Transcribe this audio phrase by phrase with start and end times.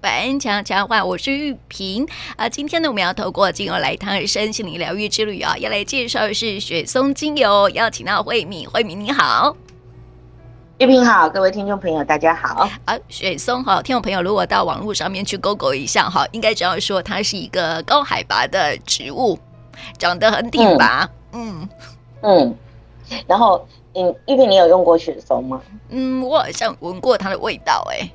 [0.00, 2.48] 百安强强话，我是玉萍啊。
[2.48, 9.54] 今天呢，我们要透过精油来谈身心灵疗愈之旅啊，要来介绍的是雪松精油，邀请到慧敏，慧敏你好，
[10.78, 12.98] 玉萍好，各位听众朋友大家好啊。
[13.10, 19.38] 雪松好，听众朋友如果到网络上面去 Google 一下哈，应该知道说它是一个高海拔的植物，
[19.98, 21.68] 长得很挺拔，嗯
[22.22, 22.56] 嗯，
[23.26, 25.60] 然后嗯，玉萍你有用过雪松吗？
[25.90, 28.10] 嗯，我好像闻过它的味道哎、欸。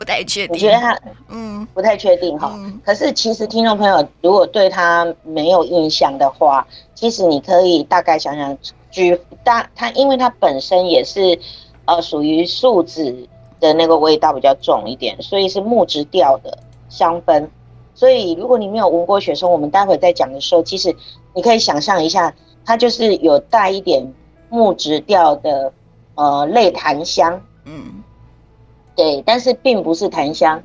[0.00, 0.98] 不太确定，我觉得他
[1.28, 2.50] 嗯不太确定哈？
[2.54, 8.56] 嗯、可是其实听众朋友如果对他没有印象的话，其实你可以大概想想，
[8.90, 11.38] 举大它，因为它本身也是
[11.84, 13.28] 呃属于树脂
[13.60, 17.46] 的那个味道比较重一点，所以是木质调的香氛。
[17.94, 20.96] 所以如果你没有闻过雪松，我们待会再讲的时候，其实
[21.34, 24.10] 你可以想象一下，它就是有带一点
[24.48, 25.70] 木质调的
[26.14, 28.02] 呃类檀香，嗯。
[28.96, 30.62] 对，但是并不是檀香，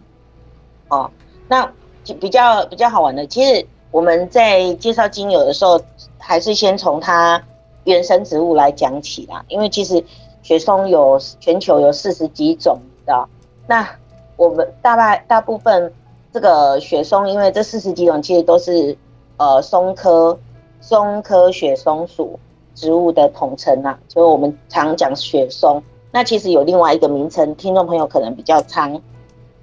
[0.89, 1.09] 哦，
[1.47, 1.71] 那
[2.19, 5.79] 比较比较好玩的，其实我们在介绍精油的时候，
[6.17, 7.41] 还是先从它
[7.85, 9.45] 原生植物来讲起啦。
[9.47, 10.03] 因为其实
[10.43, 13.27] 雪松有全球有四十几种的，
[13.67, 13.87] 那
[14.35, 15.93] 我们大概大部分
[16.33, 18.97] 这个雪松，因为这四十几种其实都是
[19.37, 20.37] 呃松科
[20.81, 22.37] 松科雪松属
[22.73, 25.81] 植物的统称呐，所以我们常讲雪松。
[26.15, 29.01] 那其实有另外一个名称，听众朋友可能比较常，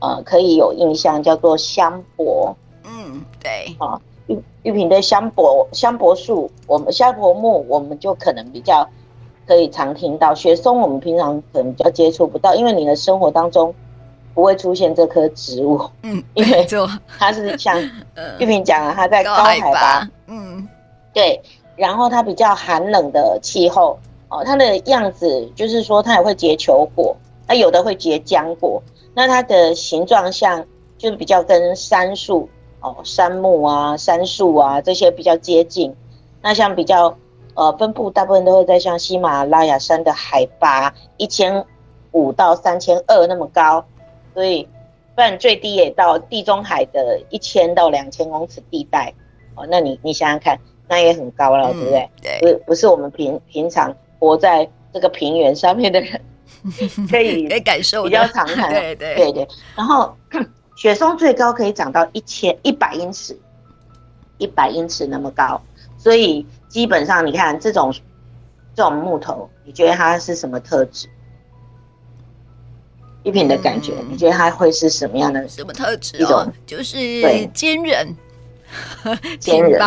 [0.00, 2.54] 呃，可以有印象，叫做香柏。
[2.84, 3.74] 嗯，对。
[3.78, 8.86] 啊，玉玉萍的香柏香柏树，我们香柏木，我们就可能比较
[9.46, 10.34] 可以常听到。
[10.34, 13.74] 雪松，我们平常可能比较接触不到，因为你的生活当中
[14.34, 15.80] 不会出现这棵植物。
[16.02, 16.66] 嗯，因为
[17.18, 17.80] 它是像
[18.38, 19.32] 玉萍讲了，它在高。
[19.36, 20.68] 海拔嗯，
[21.14, 21.40] 对。
[21.76, 23.98] 然后它比较寒冷的气候。
[24.32, 27.14] 哦，它的样子就是说，它也会结球果，
[27.46, 28.82] 那有的会结浆果。
[29.12, 30.64] 那它的形状像，
[30.96, 32.48] 就是比较跟杉树
[32.80, 35.94] 哦，杉木啊、杉树啊这些比较接近。
[36.40, 37.14] 那像比较
[37.52, 41.62] 呃分布，大部分都会在像喜马拉雅山的海拔一千
[42.12, 43.84] 五到三千二那么高，
[44.32, 44.66] 所以
[45.14, 49.12] 不然最低也到地中海的一千到两千公尺地带。
[49.56, 52.10] 哦，那你你想想看，那也很高了，嗯、对不对？
[52.22, 53.94] 对，不不是我们平平常。
[54.22, 56.20] 活在这个平原上面的人，
[57.10, 59.48] 可以可以感受比较长看，对对对对。
[59.74, 60.16] 然后
[60.78, 63.36] 雪松最高可以长到一千一百英尺，
[64.38, 65.60] 一百英尺那么高，
[65.98, 67.92] 所以基本上你看这种
[68.76, 71.08] 这种木头，你觉得它是什么特质？
[73.24, 75.48] 一品的感觉，嗯、你觉得它会是什么样的？
[75.48, 76.22] 什么特质？
[76.22, 78.16] 哦，就是坚韧，
[79.40, 79.80] 坚韧。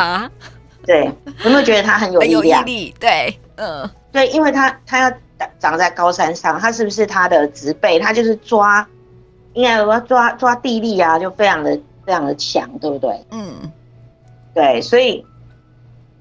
[0.85, 1.09] 对，
[1.45, 2.61] 有没有觉得它很有力量？
[2.61, 3.89] 很有毅力，对，嗯。
[4.11, 5.11] 对，因为它它要
[5.59, 7.99] 长在高山上，它是不是它的植被？
[7.99, 8.87] 它就是抓，
[9.51, 13.25] 应该说抓抓地力啊，就非常的非常的强，对不对？
[13.31, 13.69] 嗯，
[14.53, 15.25] 对，所以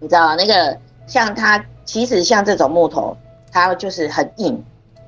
[0.01, 3.17] 你知道那个像它，其实像这种木头，
[3.53, 4.61] 它就是很硬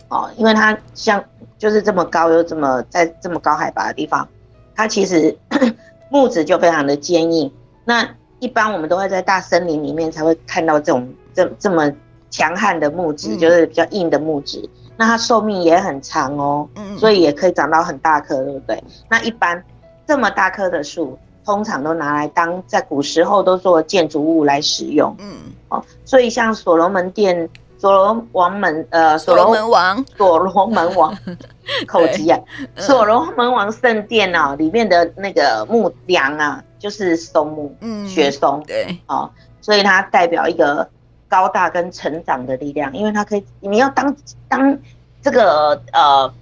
[0.07, 1.25] 哦，因为它像
[1.59, 4.29] 就是这么高又这么在这么高海拔的地方，
[4.77, 5.37] 它其实
[6.09, 7.53] 木质就非常的坚硬。
[7.85, 8.09] 那
[8.39, 11.93] 一般我们都会在大森林里面才会看到这种这这么。
[12.31, 18.83] 强悍的木质就是比较硬的木质，嗯、那它寿命也很长哦，嗯，所以也可以长到很大棵，对不对？
[19.09, 19.63] 那一般
[20.07, 25.37] 这么大棵的树，通常都拿来当在古时候都做建筑物来使用，嗯，
[25.69, 27.49] 哦，所以像所罗门殿、
[27.79, 31.17] 所罗王门呃，所罗门王、所罗门王
[31.87, 32.39] 口级啊，
[32.77, 40.87] 所罗门王圣殿啊，里面的那个木梁啊，就是松木，嗯，雪松，对，哦，所以它代表一个。
[41.29, 44.17] 高大跟成长的力量，因为它可以，你要当
[44.49, 44.79] 当
[45.21, 46.33] 这个呃，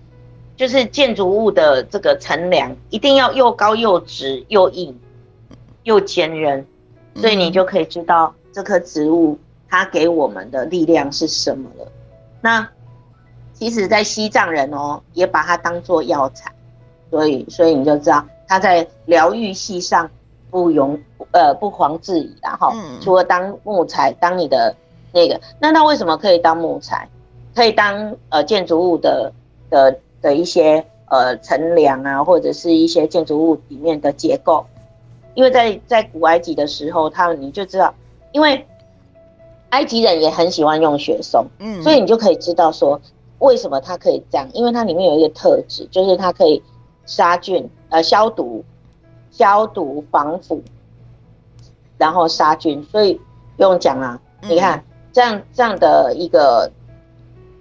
[0.57, 4.99] 就是建筑物的这个层梁，一定要又高又直又硬
[5.85, 6.67] 又坚韧，
[7.15, 11.91] 所以你就可以知道这棵植物它给我们的力量是什么了。
[12.41, 12.69] 那
[13.53, 16.53] 其实，在西藏人哦，也把它当做药材，
[17.11, 20.11] 所以所以你就知道它在疗愈系上。
[20.55, 20.97] 不容
[21.33, 24.73] 呃不遑置疑，然后除了当木材，当你的
[25.13, 27.09] 那个，那它为什么可以当木材？
[27.57, 29.33] 可以当呃建筑物的
[29.69, 34.65] 的的一些呃乘梁啊，或者是一些建筑物里面的结构？
[35.35, 37.93] 因为在在古埃及的时候，他们你就知道，
[38.31, 38.65] 因为
[39.71, 43.01] 埃及人也很喜欢用雪松，嗯，所以你就可以知道说
[43.41, 46.63] 为什么它可以这样，因为它里面有一个特质，就是它可以
[47.07, 48.65] 杀菌呃消毒。
[49.37, 50.63] 消毒防腐，
[51.99, 53.15] 然后杀菌，所以
[53.57, 54.21] 不用讲啊。
[54.43, 54.81] 你看
[55.13, 56.71] 这样这样的一个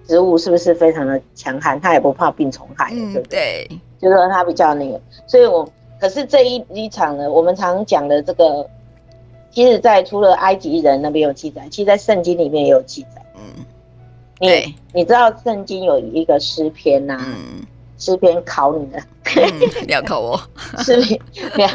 [0.07, 1.81] 植物是不是非常的强悍？
[1.81, 3.65] 它也不怕病虫害，对不对？
[3.67, 5.01] 对，就是说它比较那个。
[5.25, 5.67] 所以我
[5.99, 8.69] 可是这一一场呢，我们常讲的这个，
[9.49, 13.25] 其实，在除了埃及人那边有记载，其实在圣经里面也有记载。
[13.35, 13.65] 嗯，
[14.39, 17.17] 你你知道圣经有一个诗篇呐？
[17.19, 17.65] 嗯。
[18.03, 18.99] 诗篇考你了，
[19.37, 20.37] 嗯、你要考我。
[20.83, 21.01] 诗
[21.55, 21.69] 篇，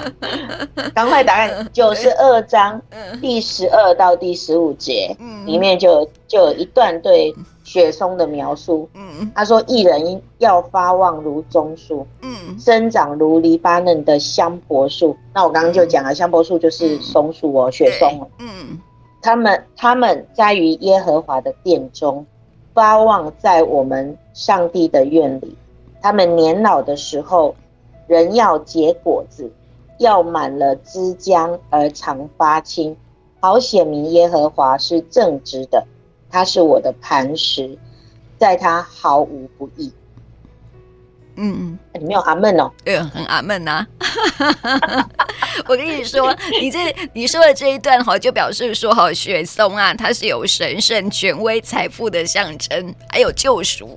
[0.94, 1.66] 赶快答案。
[1.72, 2.78] 九十二章
[3.22, 7.34] 第十二到第十五节，嗯、里面就就有一段对
[7.64, 8.86] 雪松的描述。
[8.92, 18.28] 嗯，他说：“一人要发旺如棕树，嗯，生长如黎巴嫩的香柏树。”那我刚刚就讲了，香柏树就是松树哦，雪松哦。
[18.40, 18.78] 嗯，
[19.22, 22.26] 他们他们在于耶和华的殿中，
[22.74, 25.56] 发旺在我们上帝的院里。
[26.00, 27.54] 他们年老的时候，
[28.06, 29.50] 人要结果子，
[29.98, 32.96] 要满了枝浆而常发青，
[33.40, 35.86] 好显明耶和华是正直的，
[36.30, 37.76] 他是我的磐石，
[38.38, 39.92] 在他毫无不义。
[41.40, 42.68] 嗯嗯，你没有阿门哦？
[42.84, 43.86] 对，很阿门呐。
[45.68, 53.96] 我跟你说，你这你说的这一段哈，就表示说哈，雪松啊，它是有神圣权威、财富的象征，还有救赎。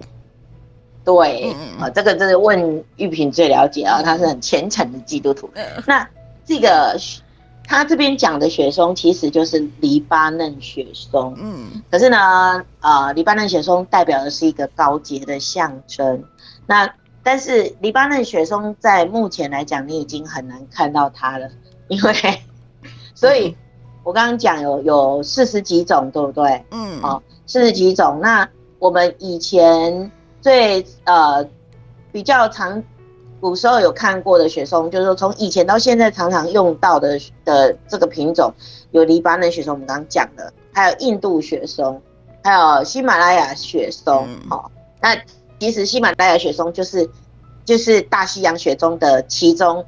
[1.15, 5.49] 对，啊，这个就是问玉萍最了解啊，他是很虔诚的基督徒。
[5.85, 6.07] 那
[6.45, 6.97] 这个
[7.63, 11.33] 他这边讲的雪松，其实就是黎巴嫩雪松。
[11.37, 16.23] 嗯，可是呢，呃，黎巴嫩雪松代表的是一个高洁的象征。
[16.67, 16.93] 那
[17.23, 21.49] 但是黎巴嫩雪松在目前来讲，你已经很难看到它了，
[21.87, 22.13] 因为
[23.13, 23.55] 所以
[24.03, 26.65] 我刚刚讲有有四十几种，对不对？
[26.71, 28.19] 嗯，哦，四十几种。
[28.21, 28.47] 那
[28.79, 30.11] 我们以前。
[30.41, 31.47] 最呃
[32.11, 32.83] 比较常
[33.39, 38.53] 古时候有看过的雪松，就是说从以前到现在常常用到的的这个品种，
[38.91, 42.01] 有黎巴嫩雪松，我们刚刚讲的，还有印度雪松，
[42.43, 44.27] 还有喜马拉雅雪松。
[44.49, 45.21] 好、嗯，那
[45.59, 47.09] 其实喜马拉雅雪松就是
[47.63, 49.83] 就是大西洋雪松的其中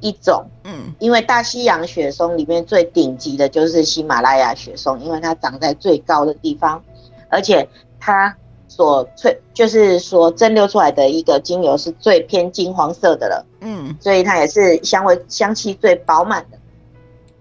[0.00, 0.44] 一种。
[0.64, 6.82] 嗯，因为大西洋雪松里面最顶级的就是喜马拉雅雪松，因为它长在最高的地方，
[7.28, 7.68] 而且
[8.00, 8.36] 它。
[8.68, 16.58] 所萃就是所蒸馏出来的一个精油是最偏金黄色的了，嗯，所以它也是香味香气最饱满的。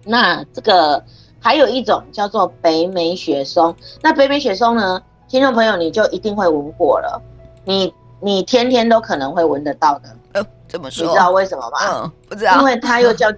[0.06, 1.04] 那这个
[1.40, 7.22] 还有一种叫做北美雪松，那北美雪松呢，听众朋友你就一定会闻过了，
[7.66, 10.10] 你你天天都可能会闻得到的。
[10.34, 11.06] 呃，怎么说？
[11.06, 11.78] 你知道为什么吗？
[11.88, 13.32] 嗯，不知道，因为它又叫。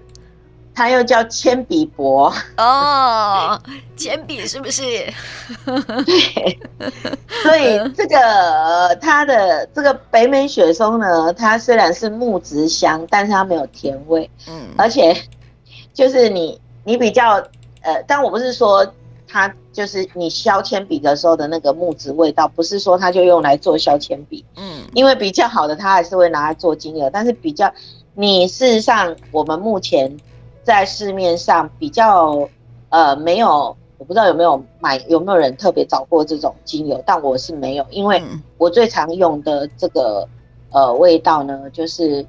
[0.74, 3.60] 它又叫铅笔薄哦，
[3.98, 4.82] 铅笔是不是？
[6.06, 6.60] 对，
[7.44, 15.14] 所以这个呃它的这个北美雪松呢，它虽然是木质香，但是它没有甜味，嗯，而且
[15.94, 17.34] 就是你你比较
[17.82, 18.88] 呃，但我不是说
[19.28, 27.70] 它就是你削铅笔的时候的那个木质味道，不是说它就用来做削铅笔，嗯，因为比较好的它还是会拿来做精油，但是比较
[28.14, 30.16] 你事实上我们目前。
[30.70, 32.48] 在市面上比较，
[32.90, 38.22] 呃，没有，我不知道有没有买，有没有人特别找过这种精油，但我是没有，因为
[38.60, 40.30] 我最常用的这个，
[40.72, 42.24] 呃，味道呢，就是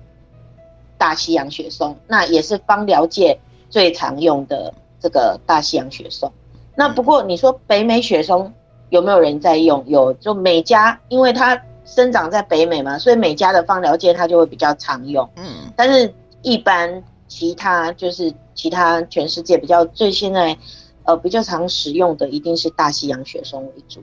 [0.96, 3.38] 大西洋雪松，那也是芳疗界
[3.68, 6.32] 最常用的这个大西洋雪松。
[6.74, 8.50] 那不过你说北美雪松
[8.88, 9.84] 有没有人在用？
[9.86, 15.28] 有，就每家，因为它生长在北美嘛，所以每家的芳疗界它就会比较常用。
[15.36, 16.10] 嗯，但是
[16.40, 17.04] 一般。
[17.30, 20.58] 其他就是其他全世界比较最现在，
[21.04, 24.02] 呃比较常使用的一定是大西洋雪松为主，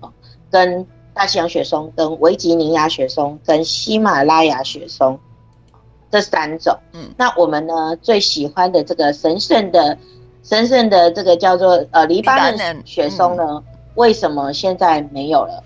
[0.00, 0.12] 哦，
[0.50, 5.18] 跟大西洋雪松、跟维吉尼亚雪松、跟喜马拉雅雪松
[6.10, 6.78] 这三种。
[6.92, 9.96] 嗯，那我们呢最喜欢的这个神圣的
[10.42, 15.64] 神圣的这个叫做呃黎巴嫩雪松呢，嗯，为什么现在没有了？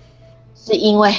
[0.55, 1.13] 是因为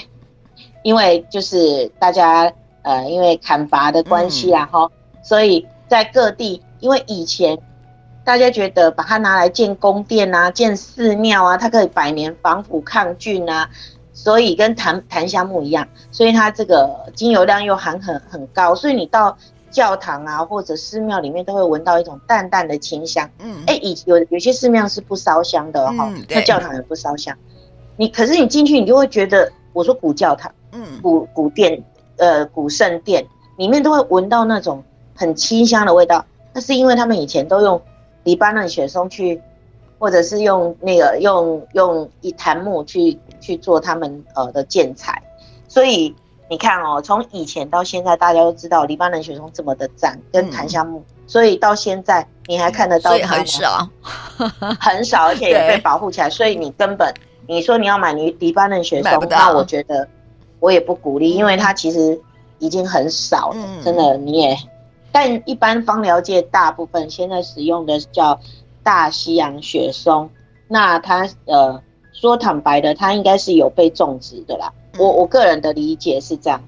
[0.82, 2.50] 因为就是大家
[2.80, 4.90] 呃因为砍伐的关系啊哈，嗯，
[5.22, 5.66] 所以。
[5.92, 7.58] 在各地，因为以前
[8.24, 13.68] 大家觉得把它拿来建宫殿啊、建寺庙啊，它可以百年防腐抗菌啊，
[14.14, 19.36] 所以跟檀檀香木一样，所以它这个精油量又含很很高，所以你到
[19.70, 23.28] 教堂啊或者寺庙里面都会闻到一种淡淡的清香。
[23.40, 27.36] 嗯，哎、欸，以有有些寺庙是不烧香的哈、嗯，那教堂也不烧香。
[27.98, 31.84] 你可是你进去，你就会觉得，我说古教堂，嗯，古古殿，
[32.16, 33.26] 呃，古圣殿
[33.58, 34.82] 里面都会闻到那种。
[35.14, 37.80] 很清香的味道，那是因为他们以前都用
[38.24, 39.40] 黎巴嫩雪松去，
[39.98, 45.22] 或者是用那个用用一檀木去去做他们呃的建材，
[45.68, 46.14] 所以
[46.48, 53.36] 你看哦，从以前到现在，大家都知道黎巴嫩雪松这么的赞，跟檀香木、嗯，所以到现在你还看得到它吗？
[53.36, 53.88] 很少，
[54.80, 57.12] 很少，而且也被保护起来，所以你根本
[57.46, 60.06] 你说你要买黎黎巴嫩雪松，那我觉得
[60.60, 62.20] 我也不鼓励，因为它其实
[62.58, 64.56] 已经很少了，嗯、真的你也。
[65.12, 68.40] 但一般芳疗界大部分现在使用的叫
[68.82, 70.30] 大西洋雪松，
[70.66, 71.80] 那它呃
[72.12, 74.72] 说坦白的，它应该是有被种植的啦。
[74.98, 76.62] 我我个人的理解是这样，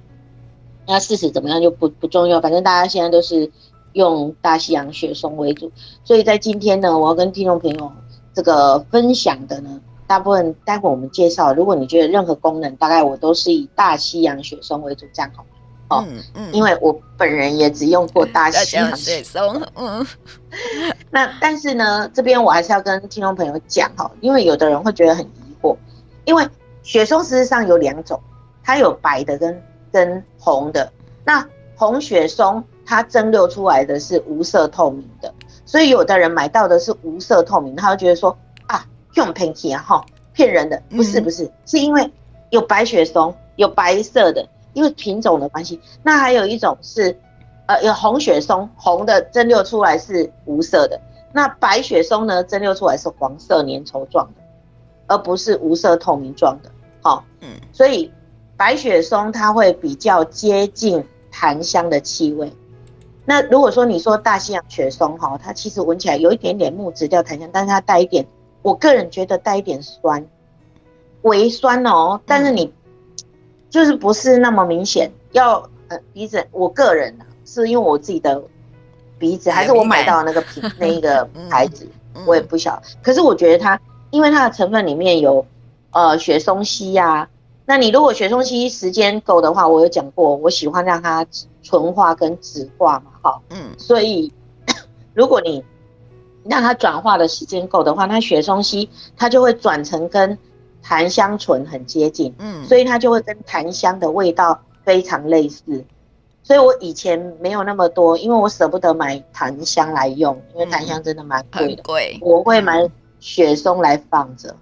[0.87, 3.51] 那事实怎么样就不不重要，反正大家现在都是
[3.95, 5.73] 用大西洋雪松为主。
[6.05, 7.93] 所以在今天呢，我要跟听众朋友
[8.35, 15.49] 这个分享的呢，大部分待会我们介绍，如果你觉得任何功能，大概我都是以大西洋雪松为主，这样好吗？
[15.89, 20.07] 哦，嗯嗯，因为我本人也只用过大西洋雪松，嗯，
[21.11, 25.77] 那但是呢，这边我还是要跟听众朋友讲哈，因为有的人会觉得很疑惑，
[26.25, 26.47] 因为。
[26.87, 28.21] 雪松实际上有两种，
[28.63, 30.93] 它有白的跟跟红的。
[31.25, 31.43] 那
[31.75, 35.33] 红雪松它蒸馏出来的是无色透明的，
[35.65, 38.37] 所以有的人买到的是无色透明，他会觉得说
[38.67, 40.79] 啊，用骗气啊哈，骗人的。
[40.91, 42.13] 不是不是，是因为
[42.51, 45.81] 有白雪松有白色的，因为品种的关系。
[46.03, 47.19] 那还有一种是，
[47.67, 51.01] 呃，有红雪松，红的蒸馏出来是无色的，
[51.33, 54.43] 那白雪松呢蒸馏出来是黄色粘稠状的，
[55.07, 56.71] 而不是无色透明状的。
[57.01, 58.13] 好，嗯，所以
[58.57, 62.53] 白雪松它会比较接近檀香的气味。
[63.27, 68.27] 那如果说你说大西洋雪松哈，它其实闻起来有一点点木质调檀香，但是它带一点，
[68.61, 70.27] 我个人觉得带一点酸，
[71.23, 72.21] 微酸哦。
[72.27, 72.71] 但是你
[73.75, 78.41] 就是不是那么明显，要呃鼻子，我个人啊，是因为我自己的
[79.19, 81.85] 鼻子，还是我买到的那个品 那一个牌子，
[82.25, 82.83] 我也不晓得。
[83.03, 85.45] 可是我觉得它，因为它的成分里面有。
[85.91, 87.29] 呃，雪松烯呀、啊，
[87.67, 91.25] 那你如果雪松烯时间够的话，我有讲过，我喜欢让它
[91.63, 94.33] 纯化跟酯化嘛，哈，嗯，所以
[95.15, 95.63] 如果你
[96.47, 100.37] 让它转化的时间够的话，那雪松烯它就会转成跟
[100.85, 105.85] 檀香醇很接近，嗯，所以它就会跟檀香的味道非常类似，
[106.43, 112.87] 所以我以前没有那么多，因为我舍不得买檀香来用，因为檀香真的蛮贵的，贵，我会买
[113.19, 114.55] 雪松来放着。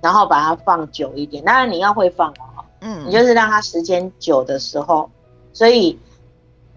[0.00, 5.10] 然后把它放久一点，当然你要会放哦，嗯，你就是让它时间久的时候，
[5.52, 5.98] 所以，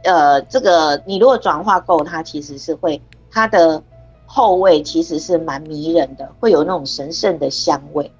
[0.04, 3.84] 呃，这个你如果转化够，它其实是会它的
[4.26, 8.12] 后味其实是蛮迷人的，会有那种神圣的香味，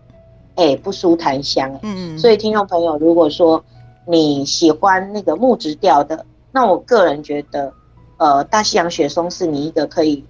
[0.62, 3.64] 哎，不输檀香，嗯嗯，所以听众朋友，如果说
[4.06, 7.74] 你喜欢那个木质调的，那我个人觉得，
[8.18, 10.24] 呃，大西洋雪松是你一个可以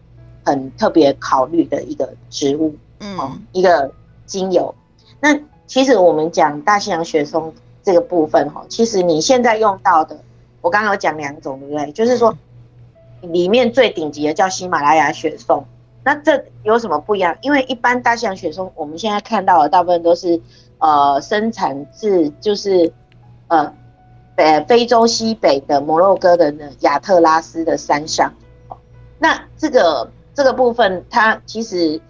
[0.46, 3.92] 很特别考虑的一个植物，嗯，一个。
[4.28, 4.74] 精油，
[5.20, 10.18] 那其实我们讲大西洋雪松这个部分哈，其实你现在用到的，
[10.62, 11.92] 我刚刚有讲两种，对不对？
[11.92, 12.34] 就是说，
[13.20, 15.66] 里面最顶级的叫喜马拉雅雪松，
[16.04, 17.36] 那这有什么不一样？
[17.42, 20.42] 因为一般大西洋雪松，我们现在看到的大部分都是
[20.80, 22.92] 呃生产自就是
[23.48, 23.74] 呃
[24.36, 28.34] 北非洲西北的摩洛哥的亚特拉斯的山上，
[29.20, 32.02] 那这个这个部分它其实。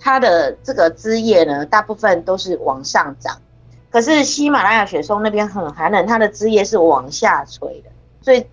[0.00, 3.36] 它的这个枝叶呢，大部分都是往上长，
[3.90, 7.90] 可是喜马拉雅雪松那边很寒冷，它的枝叶是往下垂的，
[8.22, 8.46] 所以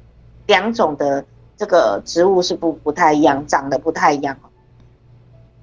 [0.47, 1.23] 两种的
[1.55, 4.35] 这个植物是不不太一样，长得不太一样。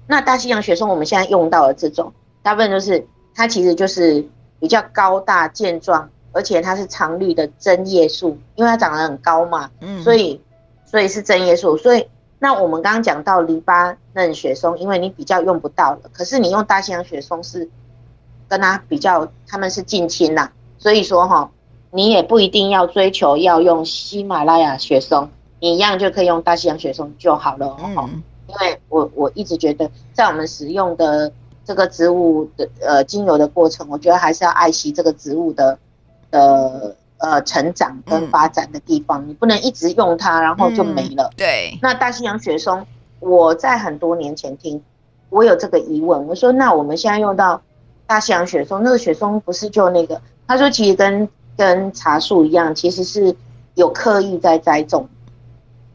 [0.07, 4.27] 那大西洋雪松我们现在用到的这种，大部分就是它其实就是
[4.59, 10.41] 比较高大健壮，而且它是常绿的针叶树，因为它长得很高嘛，嗯，所以
[10.85, 12.07] 所以是针叶树，所以。
[12.39, 17.69] 那我们刚刚讲到黎巴嫩雪松，因为你比较用不到了，可是你用大西洋雪松是
[18.49, 21.49] 跟它比较，他们是近亲啦，所以说哈，
[21.91, 25.29] 你也不一定要追求要用喜马拉雅雪松，
[25.61, 28.09] 你一样就可以用大西洋雪松就好了哦。
[28.47, 31.31] 因为我我一直觉得，在我们使用的
[31.65, 35.77] 这个植物的呃精油的过程，我觉得还是要爱惜这个植物的
[36.31, 36.95] 的。
[37.19, 41.23] 呃，成长跟发展的地方，嗯，你不能一直用它，然后就没了。
[41.31, 41.79] 嗯，对。
[41.81, 42.85] 那大西洋雪松，
[43.21, 44.83] 我在很多年前听，
[45.29, 47.61] 我有这个疑问，我说那我们现在用到
[48.05, 50.19] 大西洋雪松，那个雪松不是就那个？
[50.45, 53.33] 他说其实跟跟茶树一样，其实是
[53.75, 55.07] 有刻意在栽种。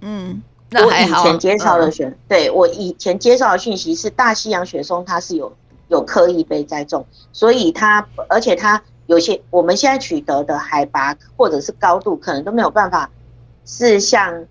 [0.01, 1.23] 嗯，那还好。
[1.23, 5.53] 我以前介绍的选，嗯，对我以前介绍的讯息是大西洋雪松，它是有
[5.89, 8.83] 有刻意被栽种，所以它而且它。
[9.09, 13.11] 有些我们现在取得的海拔或者是高度，可能都没有办法
[13.65, 14.45] 是像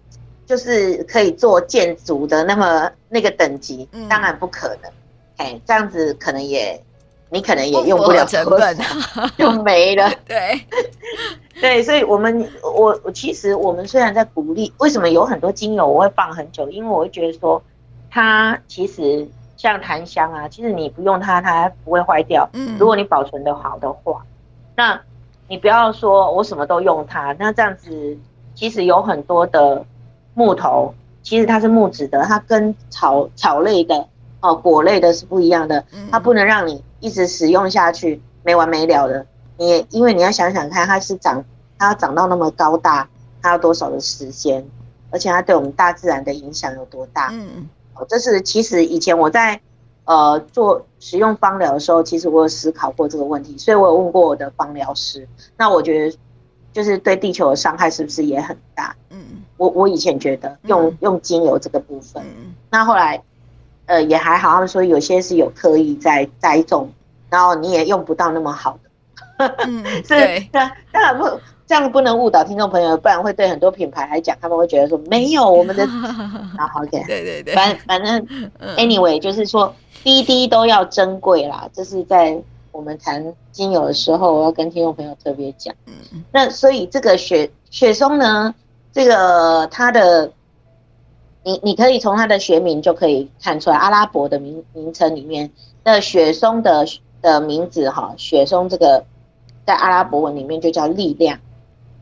[0.48, 4.92] 就是可以做建筑的那么那个等级，嗯、当然不可能。
[5.36, 6.84] 哎，这样子可能也
[7.30, 8.78] 你可能也用不了成本，
[9.38, 10.10] 就没了。
[10.26, 10.60] 对
[11.60, 16.70] 对，所以我们我我其实我们虽然在鼓励，为什么有很多精油我会放很久？
[16.70, 17.62] 因为我会觉得说
[18.10, 22.48] 它其实像檀香啊，其实你不用它，它不会坏掉。
[22.54, 24.24] 嗯，如果你保存的好的话，
[24.76, 25.02] 那
[25.48, 28.18] 你不要说我什么都用它，那这样子
[28.54, 29.84] 其实有很多的
[30.36, 30.94] 木头，
[31.24, 34.08] 其实它是木质的，它跟草草类的
[34.42, 39.26] 哦果类的是不一样的，它不能让你一直使用下去没完没了的。
[39.58, 41.44] 你也因为你要想想看，它是长
[41.78, 43.08] 它要长到那么高大，
[43.42, 44.64] 它要多少的时间，
[45.10, 47.30] 而且它对我们大自然的影响有多大？
[47.32, 49.60] 嗯，哦，这是其实以前我在
[50.06, 55.28] 呃做使用芳疗的时候，其实我有思考过这个问题，所以我有问过我的芳疗师。
[55.58, 56.18] 那我觉得
[56.72, 58.96] 就是对地球的伤害是不是也很大？
[59.10, 59.18] 嗯，
[59.58, 62.24] 我我以前觉得用用精油这个部分，
[62.70, 63.20] 那后来
[63.88, 66.90] 呃也还好，他们说有些是有刻意在栽种，
[67.30, 69.56] 然后你也用不到那么好的。
[69.68, 71.28] 嗯， 对，当然不
[71.66, 75.86] 这样不能误导听众朋友，不然会对很多品牌来讲，他们会觉得说没有我们的，
[76.58, 78.26] 好好点，对对对，反反正
[78.78, 82.42] anyway 就是说滴滴都要珍贵啦，这是在
[82.72, 85.74] 我们谈精油的时候，我要跟听众朋友特别讲。
[85.86, 88.54] 嗯，那所以这个雪雪松呢，
[88.94, 90.32] 这个它的，
[91.48, 95.50] 你你可以从它的学名就可以看出来，阿拉伯的名名称里面
[95.84, 96.86] 的雪松的
[97.22, 99.06] 的名字哈，雪松这个。
[99.68, 101.38] 在阿拉伯文里面就叫力量，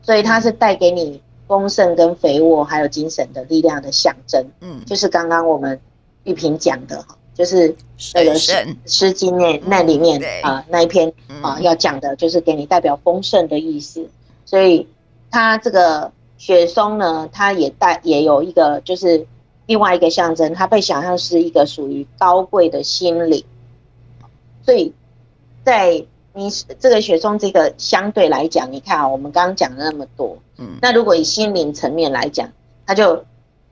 [0.00, 4.46] 所以它是带给你丰盛跟肥沃，还有精神的力量的象征。
[4.60, 5.80] 嗯，就是刚刚我们
[6.22, 7.74] 玉萍讲的哈，就是
[8.14, 8.52] 那个诗
[8.86, 11.12] 诗经那那里面啊那一篇
[11.42, 14.08] 啊要讲的，就是给你代表丰盛的意思。
[14.44, 14.86] 所以
[15.28, 19.26] 它这个雪松呢，它也带也有一个就是
[19.66, 23.44] 另外一个象征，它被想象是一个属于高贵的心灵。
[24.64, 24.92] 所以
[25.64, 32.50] 在你这个雪松，这个相对来讲，你看啊，我们刚刚讲了那么多，嗯，那如果以心灵层面来讲，
[32.86, 33.24] 它就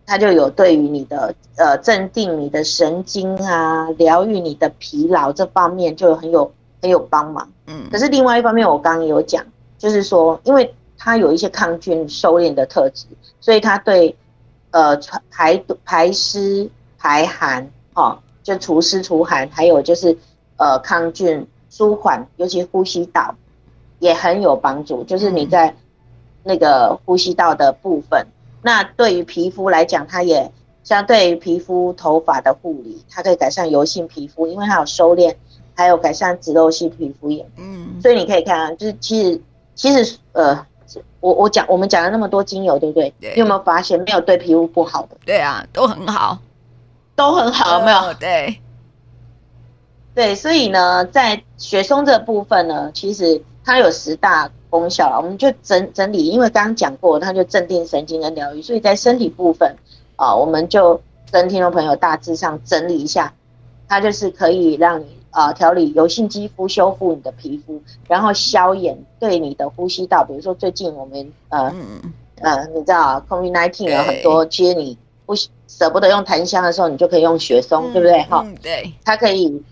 [0.07, 7.89] 它就有对于你的呃镇定你的神经啊，疗愈你的疲劳这方面就很有很有帮忙，嗯。
[7.91, 9.45] 可是另外一方面，我刚刚有讲，
[9.79, 13.07] 就是说，因为它有一些抗菌收敛的特质，
[13.41, 14.17] 所以它对
[14.75, 14.99] 呃
[15.31, 20.19] 排排湿排寒，哦，就除湿除寒，还有就是
[20.57, 21.47] 呃抗菌。
[21.77, 23.35] 舒缓，尤其呼吸道
[23.99, 25.03] 也很有帮助。
[25.03, 25.75] 就是你在
[26.45, 28.31] 那个呼吸道的部分，嗯、
[28.63, 30.53] 那对于皮肤来讲，它也
[30.85, 35.35] 相对于皮肤头发的护理，它可以改善油性皮肤，因为它有收敛，
[35.75, 37.45] 还有改善脂漏性皮肤炎。
[37.57, 39.41] 嗯，所以你可以看，就是其实
[39.75, 40.65] 其实呃，
[41.21, 43.13] 我我讲我们讲了那么多精油，对不对？
[43.21, 43.35] 对。
[43.35, 45.17] 你有没有发现没有对皮肤不好的？
[45.25, 46.39] 对啊，都很好，
[47.17, 47.99] 都很好，有没有？
[47.99, 48.61] 哦、对。
[50.15, 55.17] 对，所以呢，在雪松这部分呢，其实它有十大功效了。
[55.17, 58.63] 我们就整整理，因为刚刚讲过，它就镇定神经跟疗愈。
[58.63, 59.75] 所以在身体部分
[60.15, 61.01] 啊、呃，我们就
[61.33, 63.33] 跟听众朋友大致上整理一下，
[63.89, 70.25] 它就是可以让你啊、呃、调理油性肌肤，修复你的皮肤，然后消炎，对你的呼吸道。
[70.25, 78.23] 比如说最近我们呃、嗯、呃，你知道 COVID nineteen 有很多，其实你不舍不得用檀香的时候，你就可以用雪松，嗯、对不对？
[78.23, 79.63] 哈、嗯，对，它可以。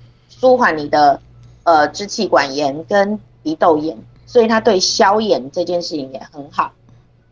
[0.40, 1.20] 舒缓你的
[1.62, 3.96] 呃支气管炎跟鼻窦炎，
[4.26, 6.72] 所以它对消炎这件事情也很好。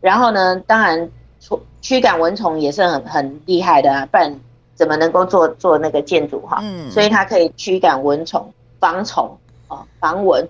[0.01, 4.39] 然后呢，当然驱驱赶蚊虫也是很很厉害的啊，不然
[4.81, 6.59] 怎么能够做做那个建筑哈？
[6.63, 9.37] 嗯，所以它可以驱赶蚊虫、防虫
[9.69, 10.49] 哦、防蚊，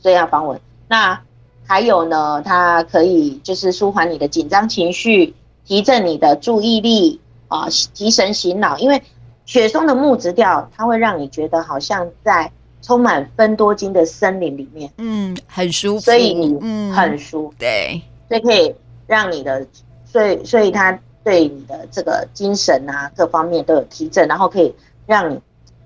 [0.00, 0.60] 所以要防蚊。
[0.88, 1.16] 那
[1.64, 5.32] 还有呢，它可以就是舒缓你的紧张情绪，
[5.64, 9.00] 提振你的注意力啊，提神醒脑，因为。
[9.46, 18.74] 雪松的木质调，它会让你觉得好像在充满芬多精的森林里面，嗯，很舒服，所以你嗯很舒服，对，所以可以
[19.06, 19.66] 让你的，
[20.06, 24.72] 所以所以它对你的这个精神啊各方面都有提振，然后可以
[25.06, 25.34] 让你，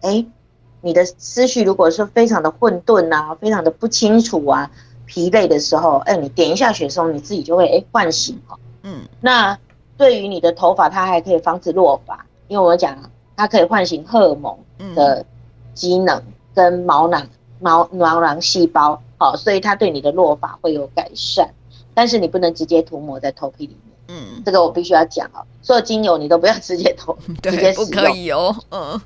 [0.02, 0.26] 哎、欸，
[0.82, 4.70] 你的思绪如果说非常的混沌啊，非常的不清楚啊，
[5.06, 9.58] 疲惫的时候，哎、欸，你点一下雪松，你自己就会哎唤醒哦，嗯，那
[9.96, 12.98] 对于你的头发，它还可以防止落发，因为我讲。
[13.40, 14.58] 它可以唤醒荷尔蒙
[14.96, 15.24] 的
[15.72, 16.20] 机能
[16.52, 17.24] 跟毛囊
[17.60, 21.48] 毛毛囊细胞，好，所以它对你的落发会有改善，
[21.94, 23.87] 但是你不能直接涂抹在头皮里面。
[24.08, 27.90] 嗯，这个我必须要讲哦，所有精油你都不要直接涂， 直接使用。
[27.90, 28.56] 不可以哦。
[28.70, 29.00] 嗯，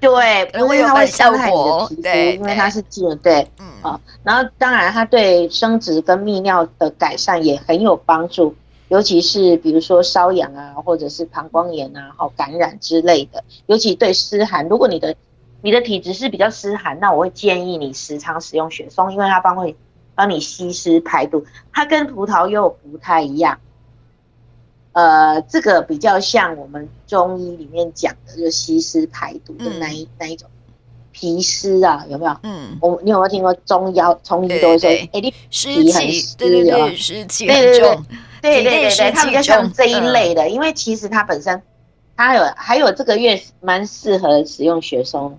[0.00, 8.54] 对，因为它会伤害你的皮肤，因为它是精，对，嗯，啊，然后当然它对生殖跟泌尿的改善也很有帮助。
[8.88, 13.42] 尤其是比如说瘙痒啊，或者是膀胱炎啊，好感染之类的。
[13.66, 15.16] 尤其对湿寒，如果你的
[15.62, 19.74] 你的体质是比较湿寒，那我会建议你时常使用雪松，因为它帮会
[20.14, 21.44] 帮你吸湿排毒。
[21.72, 23.58] 它跟葡萄柚不太一样，
[24.94, 30.48] 呃，这个比较像我们中医里面讲的，就是西施排毒的那一、嗯、那一种
[31.10, 32.36] 脾湿啊，有没有？
[32.44, 38.04] 嗯，我你有没有听过中药中医都会说，哎，你脾很湿，对对对，湿气很重，
[38.40, 41.60] 对对对对，它比较像这一类的，嗯、因为其实它本身
[42.16, 45.36] 它有还有这个月蛮适合使用雪松，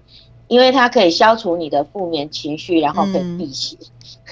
[0.49, 3.77] 因为它可以消除你的负面情绪，然后可以辟邪。
[3.79, 3.87] 嗯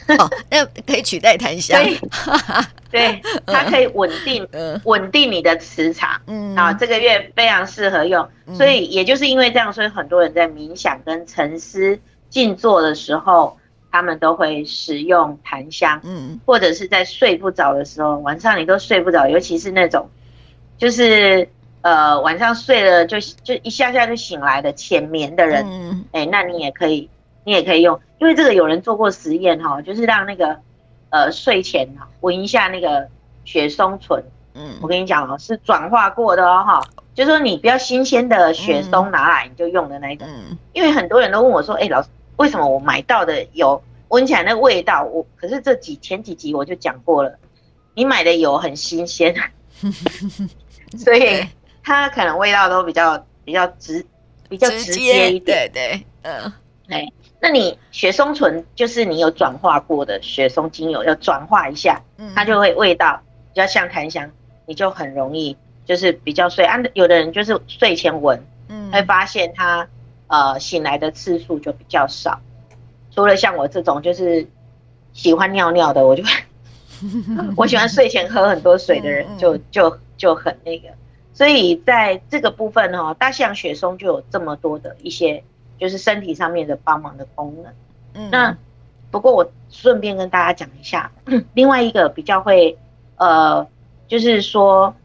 [0.19, 1.81] 哦，那可以取代檀香，
[2.91, 4.47] 对， 它可以稳定，
[4.85, 11.97] 稳定你的磁场，嗯，啊，这个月非常适合用，所以也就是因为这样，所以很多人在冥想跟沉思
[12.29, 13.57] 静坐的时候，
[13.91, 20.09] 他们都会使用檀香，嗯，或者是在睡不着的时候，晚上你都睡不着，尤其是那种，
[20.77, 21.47] 就是
[21.81, 27.09] 呃晚上睡了就就一下下就醒来的浅眠的人，嗯，哎，那你也可以。
[27.45, 30.59] 你也可以用，因为这个有人做过实验哈，就是让那个
[31.09, 33.07] 呃睡前哈闻一下那个
[33.43, 36.81] 雪松醇，嗯，我跟你讲哦，是转化过的哦哈，
[37.13, 47.37] 就是说你不要新鲜的雪松拿来你就用的那一种，嗯，因为很多人都问我说，哎，老师，为什么我买到的油闻起来那个味道，我可是这几前几集我就讲过了，
[47.93, 49.35] 你买的油很新鲜，
[50.97, 51.45] 所以
[51.83, 54.05] 它可能味道都比较比较直
[54.47, 56.53] 比较直接一点，对对，嗯，
[56.87, 57.05] 哎。
[57.45, 62.01] 那你雪松醇就是你有转化过的雪松精油，要转化一下，
[62.33, 63.19] 它就会味道
[63.53, 64.31] 比较像檀香，
[64.65, 66.63] 你就很容易就是比较睡。
[66.63, 69.85] 啊，有的人就是睡前闻，嗯，会发现他
[70.27, 72.39] 呃醒来的次数就比较少。
[73.11, 74.47] 除了像我这种就是
[75.11, 76.23] 喜欢尿尿的，我就
[77.57, 80.87] 我喜欢睡前喝很多水的人就，就就就很那个。
[81.33, 85.43] 所以在这个部分哈，大西洋雪松就有这么多的一些。
[85.83, 87.73] 就是身体上面的帮忙的功能，
[88.13, 88.57] 嗯，那
[89.11, 91.11] 不过我顺便跟大家讲一下，
[91.55, 92.77] 另外一个比较会，
[93.17, 93.67] 呃，
[94.07, 94.95] 就是说，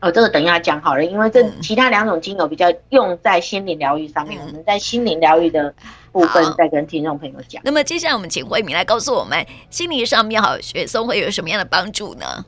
[0.00, 5.74] 哦，这个等一下讲好了，因为这其他两种精油比较用在心灵疗愈上面，嗯、我们在心灵疗愈的
[6.12, 7.60] 部分再跟听众朋友讲。
[7.64, 12.46] 那么接下来我们请慧敏来告诉我们，心灵上面好雪松会有什么样的帮助呢？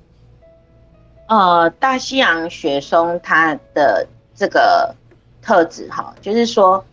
[1.27, 4.95] 呃，大西洋雪松它的这个
[5.43, 6.85] 特质哈，就是说。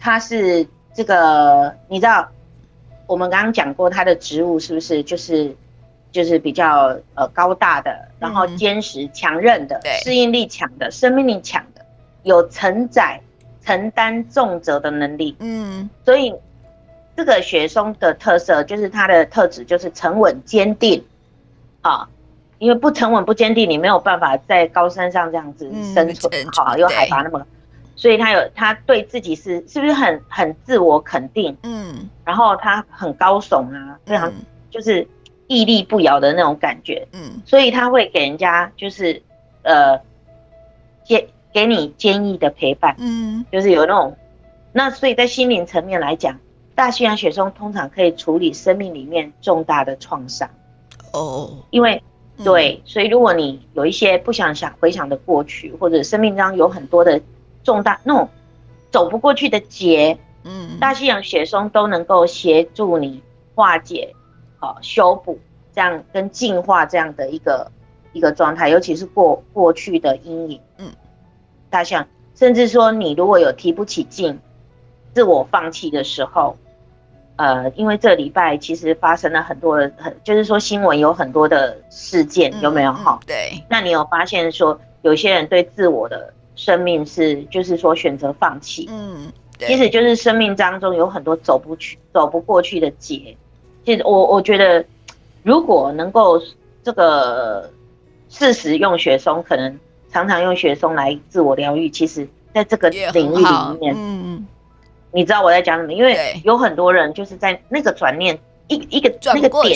[0.00, 2.26] 它是这个，你知道，
[3.06, 5.54] 我们刚刚讲过它的植物是不是就是
[6.10, 11.84] 就是比较呃高大的，然后坚实强韧的，适应力强的，生命力强的，
[12.22, 13.20] 有承载
[13.62, 15.36] 承担重责的能力。
[15.38, 16.34] 嗯，所以
[17.14, 21.04] 这个雪松的特色就是它的特质就是沉稳坚定
[21.82, 22.08] 啊，
[22.58, 27.46] 因为不沉稳不坚定，你没有办法在高山上这样子生存，好，有海拔那么。
[28.00, 31.54] 所以他有，他对自己是是不是很很自我肯定？
[31.64, 34.32] 嗯，然后他很高耸啊，非常
[34.70, 35.06] 就是
[35.48, 37.06] 屹立不摇的那种感觉。
[37.12, 39.20] 嗯，所以他会给人家就是
[39.64, 40.00] 呃，
[41.04, 42.96] 坚给你坚毅的陪伴。
[42.98, 44.16] 嗯，就是有那种，
[44.72, 46.40] 那所以在心灵层面来讲，
[46.74, 50.48] 大西洋雪松通常可以处理生命里面重大的创伤。
[51.12, 52.02] 哦，因为
[52.42, 57.20] 对，所以如果你有一些不想想回想的过去，或者生命中有很多的。
[57.62, 58.28] 重大那种
[58.90, 63.22] 走不过去的结，嗯，大西洋雪松都能够协助你
[63.54, 64.14] 化解、
[64.58, 65.38] 好修补
[65.74, 67.70] 这样跟净化这样的一个
[68.12, 70.90] 一个状态，尤其是过过去的阴影，嗯，
[71.68, 74.38] 大西洋甚至说你如果有提不起劲、
[75.12, 76.56] 自我放弃的时候，
[77.36, 83.20] 呃，因为这礼拜其实发生了很多的，很就是说新闻有很多的事件，有没有哈？
[83.26, 86.32] 对，那你有发现说有些人对自我的。
[86.60, 89.32] 生命是，就是说选择放弃，嗯，
[89.66, 93.34] 其实就是生命当中有很多走不去、走不过去的结。
[93.82, 94.84] 其实我我觉得，
[95.42, 96.38] 如果能够
[96.84, 97.70] 这个
[98.28, 99.80] 适时用雪松，可能
[100.12, 101.88] 常常用雪松来自我疗愈。
[101.88, 104.46] 其实，在这个领域里面，嗯，
[105.12, 105.94] 你知道我在讲什么？
[105.94, 109.74] 因为有很多人就是在那个转念一一个那个点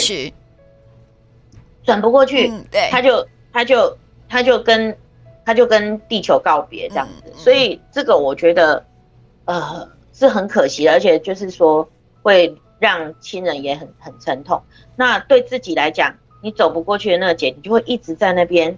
[1.82, 3.96] 转不过去，对，他就他就
[4.28, 4.94] 他就跟。
[5.44, 8.84] 他就跟地球告别这样子，所以这个我觉得，
[9.44, 11.86] 呃，是很可惜的，而且就是说
[12.22, 14.62] 会让亲人也很很沉痛。
[14.96, 18.76] 那对自己来讲，你走不过去的那个结，你就会一直在那边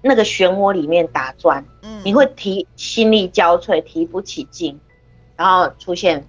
[0.00, 1.64] 那个漩涡里面打转，
[2.04, 4.80] 你会提心力交瘁，提不起劲，
[5.36, 6.26] 然后出现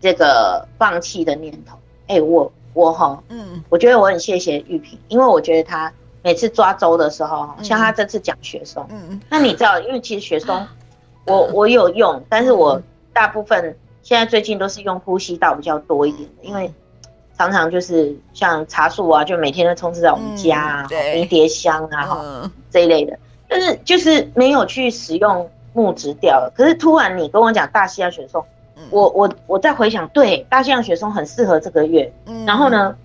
[0.00, 1.78] 这个放弃的念头。
[2.08, 5.92] 哎，我我哈，嗯，我觉得我很谢谢玉萍，因为我觉得他。
[6.24, 10.66] 每次抓周的时候，像他这次讲雪松，嗯嗯，那你知道，因为其实雪松，
[11.26, 12.80] 我我有用，但是我
[13.12, 16.72] 大部分现在最近都是用呼吸道比较多一点的，因为
[17.36, 23.18] 常常就是像茶树啊，就每天都充斥在我们家啊，迷迭香啊，哈、嗯，这一类的。
[23.46, 26.50] 但是就是没有去使用木质调。
[26.56, 28.42] 可是突然你跟我讲大西洋雪松，
[28.76, 32.10] 嗯、我我我在回想，对，大西洋雪松很适合这个月。
[32.26, 32.96] 嗯、然后呢，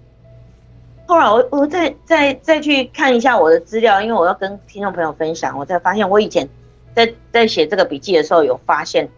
[1.09, 6.47] 后来我我再再再去看一下我的资料，因为我要跟听众朋友分享，我才发现我以前
[6.93, 9.09] 在在写这个笔记的时候有发现，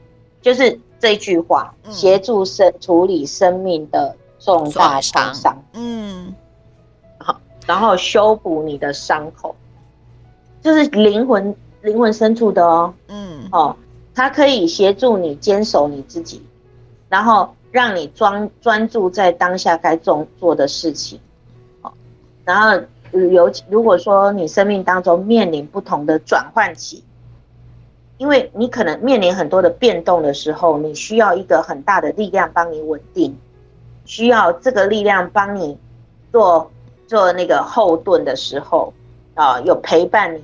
[0.41, 4.15] 就是这句话，协助生处理生命的。
[4.43, 6.33] 重大创伤，嗯，
[7.19, 9.55] 好，然后修补你的伤口，
[10.63, 13.77] 就是灵魂灵魂深处的哦，嗯，哦，
[14.15, 16.41] 它可以协助你坚守你自己，
[17.07, 21.30] 然后让你专专注在当下该做做的事情，好，
[22.43, 22.85] 然后
[23.31, 27.03] 尤其如果说你生命当中面临不同的转换期，
[28.17, 33.37] 因为你可能面临很多的变动的时候，你需要一个很大的力量帮你稳定。
[34.03, 35.77] 需要这个力量帮你
[36.31, 36.69] 做
[37.07, 38.91] 做那个后盾的时候
[39.35, 40.43] 啊，有陪伴你，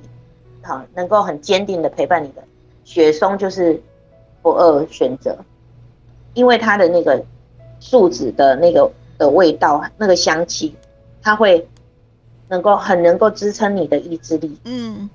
[0.62, 2.42] 好，能够很坚定的陪伴你的
[2.84, 3.82] 雪松就是
[4.40, 5.36] 不二选择，
[6.34, 7.22] 因为它的那个
[7.80, 10.74] 树脂的那个的味道，那个香气，
[11.20, 11.68] 它会
[12.48, 15.08] 能够很能够支撑你的意志力，嗯，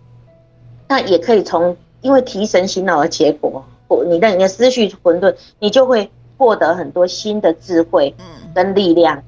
[0.87, 8.25] 那也可以从因为提神醒脑的结果，或你的你的思绪混沌，你就会获得很多新的智慧，嗯。
[8.53, 9.23] 跟力量，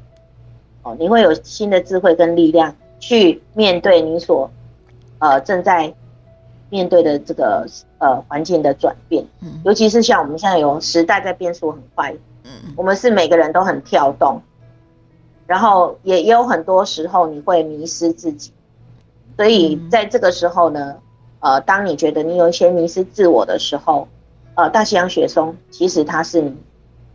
[0.84, 4.52] 哦，你会有新的智慧跟力量去面对你所，
[5.18, 5.92] 呃，正在
[6.70, 7.66] 面对的这个
[7.98, 12.14] 呃环境的转变，嗯，尤其是像我们现在有时代在变速很快，
[12.44, 14.40] 嗯，我们是每个人都很跳动，
[15.48, 18.52] 然后也也有很多时候你会迷失自己，
[19.38, 20.96] 所以在这个时候呢，
[21.40, 24.08] 呃，当你觉得你有一些迷失自我的时候，
[24.56, 26.56] 呃，大西洋雪松其实它是你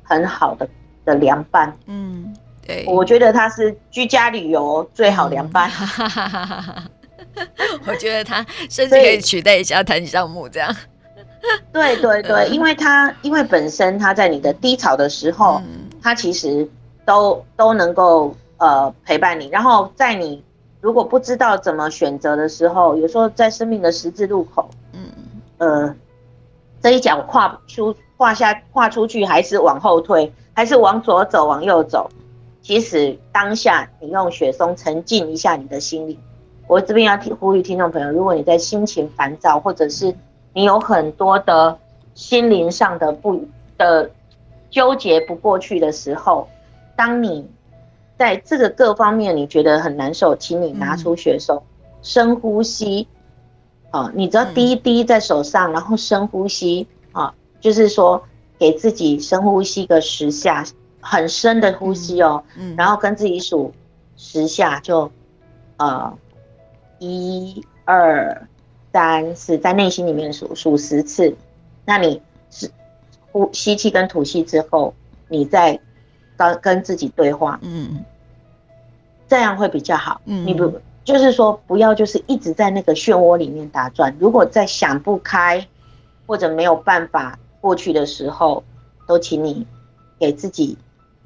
[0.03, 0.69] 很好的。
[1.03, 5.71] 的凉拌，嗯，对，我觉得它是居家旅游最好凉拌。
[7.35, 10.77] 嗯、 我觉得它甚至可以取代一下檀香木这样。
[11.73, 16.69] 对对对，因为它因为本身它在你的低潮的时候，嗯、它其实
[17.11, 19.49] 都都能够呃陪伴你。
[19.49, 20.44] 然后在你
[20.81, 25.03] 如果不知道怎么选择的时候，有时候在生命的十字路口，嗯
[25.59, 25.96] 呃，
[26.81, 30.33] 这一脚跨出跨下跨出去，还是往后退？
[30.55, 32.09] 还是往左走，往右走。
[32.62, 36.16] 其实当下你用雪松沉浸一下你的心里。
[36.68, 40.14] 我这边要提呼吁听众朋友，如果你在心情烦躁，或者是
[40.53, 41.77] 你有很多的
[42.14, 43.44] 心灵上的不
[43.77, 44.11] 的
[44.70, 46.46] 纠结不过去的时候，
[47.00, 47.48] 当你
[48.18, 51.62] 在这个各方面你觉得很难受，请你拿出雪松，
[52.02, 53.08] 深呼吸。
[53.90, 56.86] 啊，你只要滴一滴在手上，然后深呼吸。
[57.12, 58.22] 啊，就是说。
[58.60, 60.62] 给自己深呼吸个十下，
[61.00, 62.44] 很深的呼吸哦，
[62.76, 63.72] 然后跟自己数
[64.18, 65.12] 十下就，就
[65.78, 66.12] 呃
[66.98, 68.46] 一二
[68.92, 71.34] 三四，在内心里面数数十次。
[71.86, 72.70] 那你是
[73.32, 74.92] 呼吸气跟吐气之后，
[75.28, 75.80] 你再
[76.40, 78.05] 跟跟自己对话，嗯，
[79.29, 80.20] 这样会比较好。
[80.24, 80.72] 嗯，你不
[81.05, 84.14] 就是说不要就是一直在那个漩涡里面打转。
[84.18, 85.66] 如果在想不开
[86.26, 87.38] 或者没有办法。
[87.62, 88.64] 过去的时候，
[89.07, 89.66] 都请你
[90.18, 90.74] 给自己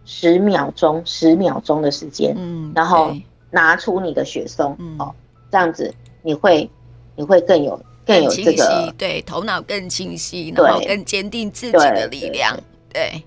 [0.05, 3.14] 十秒钟、十秒钟的时间，嗯，然后
[3.53, 5.14] 拿出你的雪松，嗯，哦，
[5.48, 6.68] 这样子你会
[7.14, 12.59] 你会更有更有这个对头脑更清晰，然后更坚定自己的力量，
[12.92, 13.22] 对对，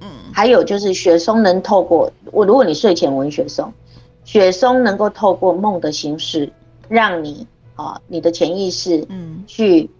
[0.00, 3.72] 嗯，还有就是雪松能透过我，如果你睡前闻雪松，
[4.24, 6.52] 雪松能够透过梦的形式，
[6.88, 9.90] 让你啊，你的潜意识，嗯，去。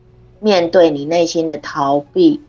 [0.40, 2.40] 面对你内心的逃避，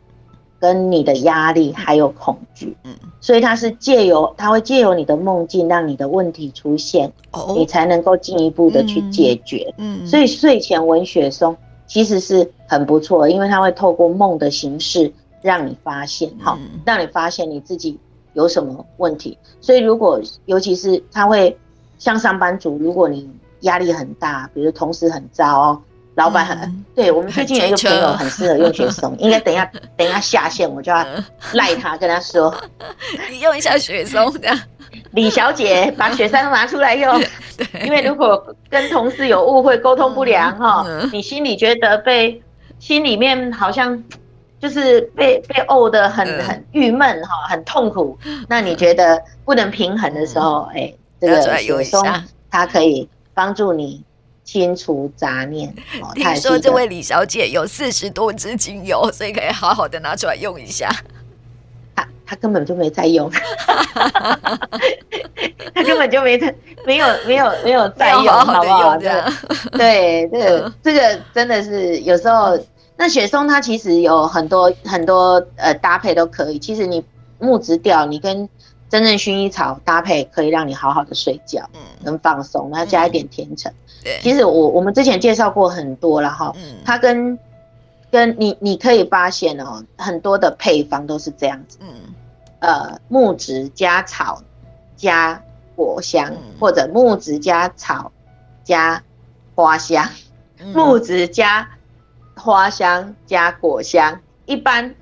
[0.60, 11.56] 跟你的压力还有恐惧，嗯，所以它是借由，它会借由你的梦境让你的问题出现，哦，你才能够进一步的去解决，嗯，所以睡前闻雪松
[11.88, 17.98] 其实是很不错，因为它会透过梦的形式让你发现，好，让你发现你自己
[18.34, 21.56] 有什么问题，所以如果尤其是他会
[21.98, 23.28] 像上班族，如果你
[23.60, 25.80] 压力很大，比如同事很糟。
[26.16, 29.64] 老板很、嗯、对，我们最近有一个朋友很适合用雪松，应该等一下
[29.96, 31.06] 等一下下线我就要
[31.54, 32.52] 赖他跟他说，
[33.30, 34.60] 你用一下雪松这样。
[35.12, 37.18] 李小姐把雪山拿出来用，
[37.56, 42.42] 对，因为如果跟同事有误会沟通不良哈，嗯嗯、你心里觉得被
[42.80, 44.02] 心里面好像
[44.60, 48.16] 就是被被怄的很很郁闷哈，很痛苦，
[48.48, 52.06] 那你觉得不能平衡的时候，哎、欸，这个雪松
[52.50, 54.02] 它可以帮助你。
[54.42, 55.72] 清除杂念。
[56.16, 60.90] 听说这位李小姐有四十多支精油， 所以可以好好的拿出来用一下。
[61.94, 63.30] 她她根本就没在用，
[65.72, 66.52] 她根本就没在
[66.84, 68.98] 没有没有没有在用，好，好不好？
[69.78, 72.58] 对，这个这个真的是有时候，
[73.00, 76.58] 那雪松它其实有很多很多呃搭配都可以。
[76.58, 77.02] 其实你
[77.38, 78.46] 木质调，你跟
[78.90, 83.72] 真正薰衣草搭配，可以让你好好的睡觉，嗯，能放松，然后加一点甜橙。
[84.04, 86.52] 对，其实我我们之前介绍过很多了哈，
[86.84, 87.38] 它跟
[88.10, 91.88] 跟你你可以发现哦，很多的配方都是这样子，嗯，
[92.58, 94.42] 呃，木质加草
[94.94, 95.42] 加
[95.74, 98.12] 果香，或者木质加草
[98.62, 99.02] 加
[99.54, 100.06] 花香，
[100.74, 101.66] 木质加
[102.40, 104.94] 花香加果香，一般。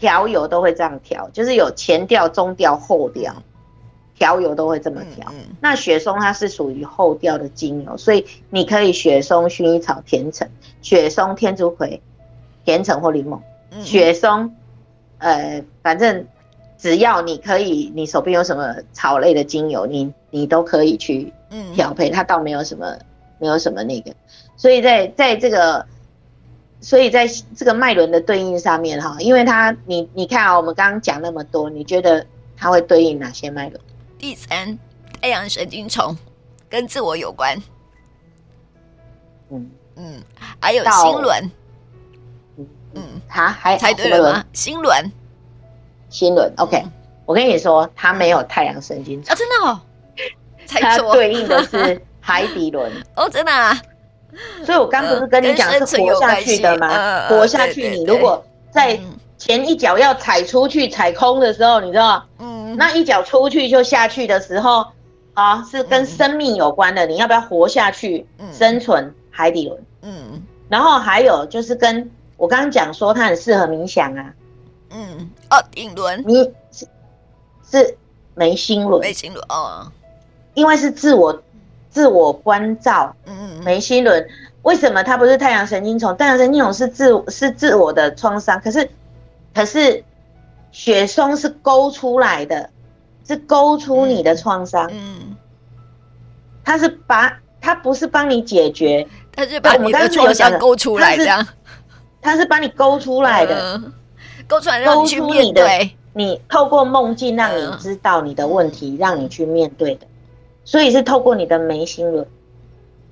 [0.00, 3.32] 调油都会这样调，就是有前调、中调、后调，
[4.16, 5.24] 调油都会这么调。
[5.30, 10.48] 嗯嗯、那雪松它是属于后调的精油，所以你可以雪松、薰衣草、甜橙、
[10.80, 12.02] 雪松、天竺葵、
[12.64, 13.38] 甜橙或柠檬。
[13.70, 14.52] 嗯、雪松，
[15.18, 16.26] 呃，反正
[16.76, 21.32] 只要你可以，你手边有什么草类的精油，你你都可以去
[21.76, 22.98] 调配，它倒没有什么
[23.38, 24.12] 没有什么那个。
[24.56, 25.86] 所以在在这个。
[26.82, 33.80] 所以在这个脉轮的对应上面哈，因为它你你看啊，我们刚刚讲那么多，你觉得它会对应哪些脉轮？
[34.18, 34.76] 第三，
[35.20, 36.14] 太阳神经丛
[36.68, 37.56] 跟自我有关。
[39.50, 40.22] 嗯嗯，
[40.60, 41.50] 还有心轮。
[42.56, 44.44] 嗯嗯，好，还猜对了吗？
[44.52, 45.12] 心轮，
[46.10, 46.52] 心轮。
[46.56, 46.84] OK，
[47.24, 49.80] 我跟你说，它没有太阳神经丛啊，真的哦。
[50.66, 53.80] 它对应的是海底轮 哦，真的啊。
[54.64, 57.28] 所以，我刚不是跟你讲是活下去的吗？
[57.28, 58.98] 活下去，你如果在
[59.36, 64.86] 前一脚要踩出去、踩空的时候，你知道，嗯，那一脚出去就下去的时候，
[65.34, 67.04] 啊，是跟生命有关的。
[67.06, 68.26] 你要不要活下去？
[68.52, 74.32] 生存海底轮，嗯，然后还有就是跟我刚刚讲说，它很适合冥想啊，
[74.90, 76.86] 嗯，哦，顶轮，你是
[77.70, 77.98] 是
[78.34, 79.90] 眉心轮，眉心轮哦，
[80.54, 81.42] 因为是自我。
[81.92, 84.26] 自我关照，嗯嗯，眉心轮
[84.62, 86.16] 为什么它不是太阳神经丛？
[86.16, 88.88] 太阳神经丛是自是自我的创伤，可是
[89.54, 90.02] 可是
[90.70, 92.70] 雪松是勾出来的，
[93.28, 95.36] 是勾出你的创伤，嗯，
[96.64, 101.46] 它是把它不是帮你解决，它是把你的创伤勾出来这样，
[102.22, 103.78] 它是把你勾出来的，
[104.46, 110.06] 勾出来让你去面对，你透过梦境让你知道你的问题，让你去面对的。
[110.64, 112.26] 所以是透过你的眉心轮，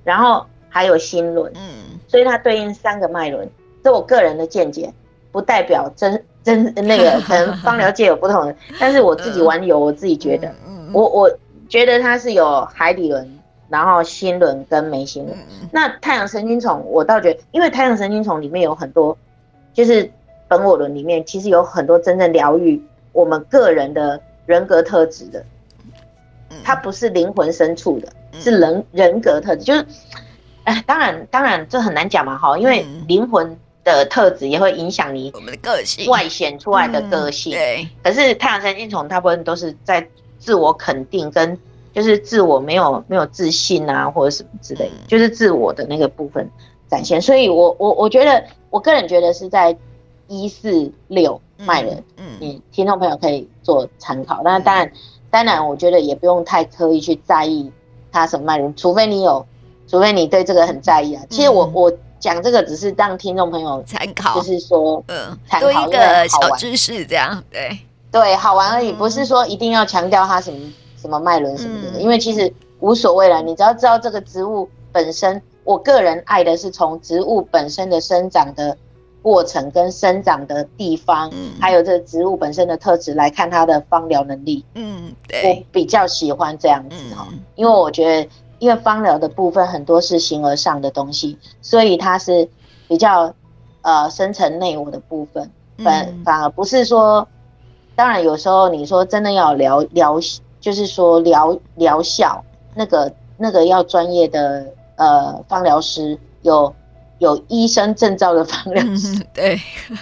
[0.03, 3.49] 然后还有心轮，嗯，所以它对应三个脉轮，
[3.83, 4.93] 这我个人的见解，
[5.31, 10.53] 不代表真真那个 可能芳疗界有不同的，但是我自己玩有，我自己觉得，
[10.93, 11.37] 我我
[11.67, 15.37] 觉得它是有海底轮，然后心轮跟眉心轮。
[15.71, 19.17] 那太阳神经丛，我倒觉得，因为太阳神经丛里面有很多，
[19.73, 20.09] 就是
[20.47, 22.81] 本我轮里面其实有很多真正疗愈
[23.13, 25.43] 我们个人的人格特质的。
[26.63, 29.85] 它不是灵魂深处的，是人人格特质，就是，
[30.63, 37.51] 哎，当然当然这很难讲嘛，哈，因为灵魂的特质也会影响你我们的个性外显出来的个性。
[37.53, 37.87] 对。
[38.03, 41.57] 可是太阳神经虫大部分都是在自我肯定跟
[41.93, 46.47] 就是自我没有没有自信啊或者什么之类，就是自我的那个部分
[46.89, 47.21] 展现。
[47.21, 49.75] 所以我我我觉得我个人觉得是在
[50.27, 54.41] 一四六脉轮，嗯，你听众朋友可以做参考。
[54.43, 54.91] 那当然。
[55.31, 57.71] 当然，我觉得也不用太刻意去在意
[58.11, 59.43] 它什么脉轮，除非你有，
[59.87, 61.23] 除非你对这个很在意啊。
[61.29, 67.79] 其实我我讲这个只是让听众朋友参考，就是说，嗯，多一个小知识这样，对
[68.11, 70.59] 对，好玩而已，不是说一定要强调它什么
[71.01, 73.41] 什么脉轮什么的，因为其实无所谓了。
[73.41, 78.77] 你只要知道这个植物本身，我个人爱的是从植物本身的生长的。
[79.21, 92.49] 过程跟生长的地方，嗯，还有这植物本身的特质来看它的芳疗能力，嗯，对，我比较喜欢这样子哈，嗯，因为我觉得，因为芳疗的部分很多是形而上的东西，所以它是
[92.87, 93.31] 比较
[93.83, 95.51] 呃深层内我的部分，
[95.83, 97.27] 反反而不是说，
[97.95, 100.19] 当然有时候你说真的要疗疗，
[100.59, 106.73] 就是说疗疗效，那个那个要专业的呃芳疗师有。
[107.21, 109.59] 有医生证照的方疗师，嗯，对，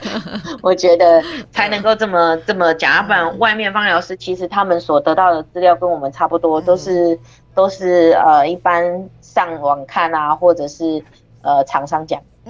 [0.63, 7.19] 我觉得 才能够这么这么讲，要不然外面方疗师其实他们所得到的资料跟我们差不多，都是
[7.53, 11.03] 都是呃一般上网看啊，或者是
[11.41, 12.21] 呃厂商讲。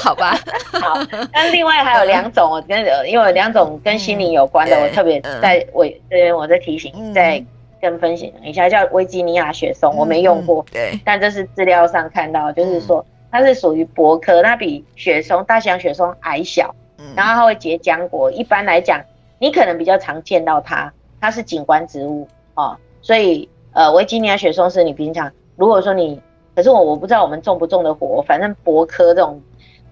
[0.00, 0.38] 好吧，
[0.72, 0.96] 好，
[1.32, 2.78] 那另外还有两种，我跟
[3.10, 7.44] 因为有两种跟心灵有关的，我特别在我这边我在提醒在。
[7.84, 16.74] 跟分享一下，叫维吉尼亚雪松，我没用过，对，但这是资料上看到，就是说它是属于柏科，它比雪松、大西洋雪松矮小，
[17.14, 18.32] 然后它会结浆果。
[18.32, 18.98] 一般来讲，
[19.38, 22.74] 你可能比较常见到它，它是景观植物哦。
[23.02, 26.18] 所以呃，维吉尼亚雪松是你平常如果说你，
[26.56, 29.38] 可是我我不知道我们种不种得活，反正柏科这种，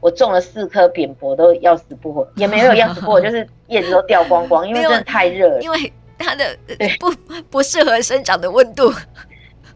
[0.01, 6.57] 我种了四颗扁柏都要死不活，也没有要死不活， 就是叶子都掉光光，因为真的太热了，因为它的
[6.99, 7.11] 不
[7.51, 8.93] 不适合生长的温度。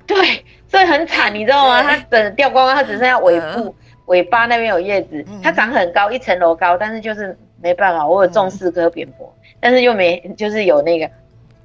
[0.07, 1.83] 对，所以很惨， 你知道吗？
[1.83, 3.75] 它整掉光光，它只剩下尾部、
[4.07, 5.25] 尾巴那边有叶子。
[5.43, 11.11] 它长很高，一层楼高，但是就是没办法，我有种四颗扁柏，但是又没，就是有那个。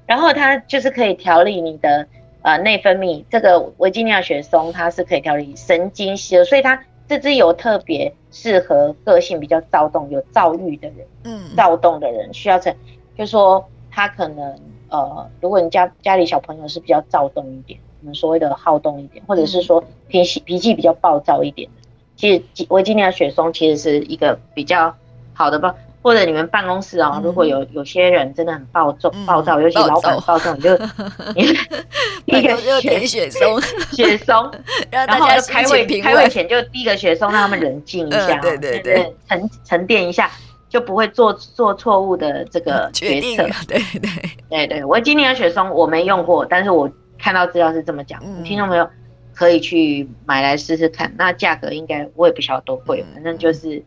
[0.06, 2.06] 然后它就是可以调理你的
[2.42, 3.24] 呃内分泌。
[3.30, 11.06] 这个维吉尼亚雪松它是可以调理神经系的，所以它这支油特别适合个性比较躁动、有躁郁的人。
[11.24, 12.74] 嗯，躁动的人需要成，
[13.16, 14.58] 就是说他可能
[14.92, 17.80] 呃，如果你家家里小朋友是比较躁动一点。
[18.02, 24.92] 我们所谓的好动一点，或者是说脾气脾气比较暴躁一点的，其实维吉尼亚雪松其实是一个比较
[25.32, 25.72] 好的吧。
[26.02, 30.74] 或者你们办公室啊、哦，如果有有些人真的很暴躁，暴躁，尤其老板暴躁，你就
[32.26, 33.60] 一个 就点雪松，
[33.92, 34.50] 雪松，
[34.90, 40.28] 然后就开会开会前就滴个雪松，让他们冷静一下，对对对，沉沉淀一下，
[40.72, 43.44] 就不会做做错误的这个 决策。
[43.68, 44.10] 对对
[44.48, 46.90] 对对，我今年的雪松我没用过，但是我。
[47.24, 48.90] 看到资料是这么讲，嗯、听众朋友
[49.32, 51.14] 可以去买来试试看。
[51.16, 53.80] 那价格应该我也不晓得多贵，反正就是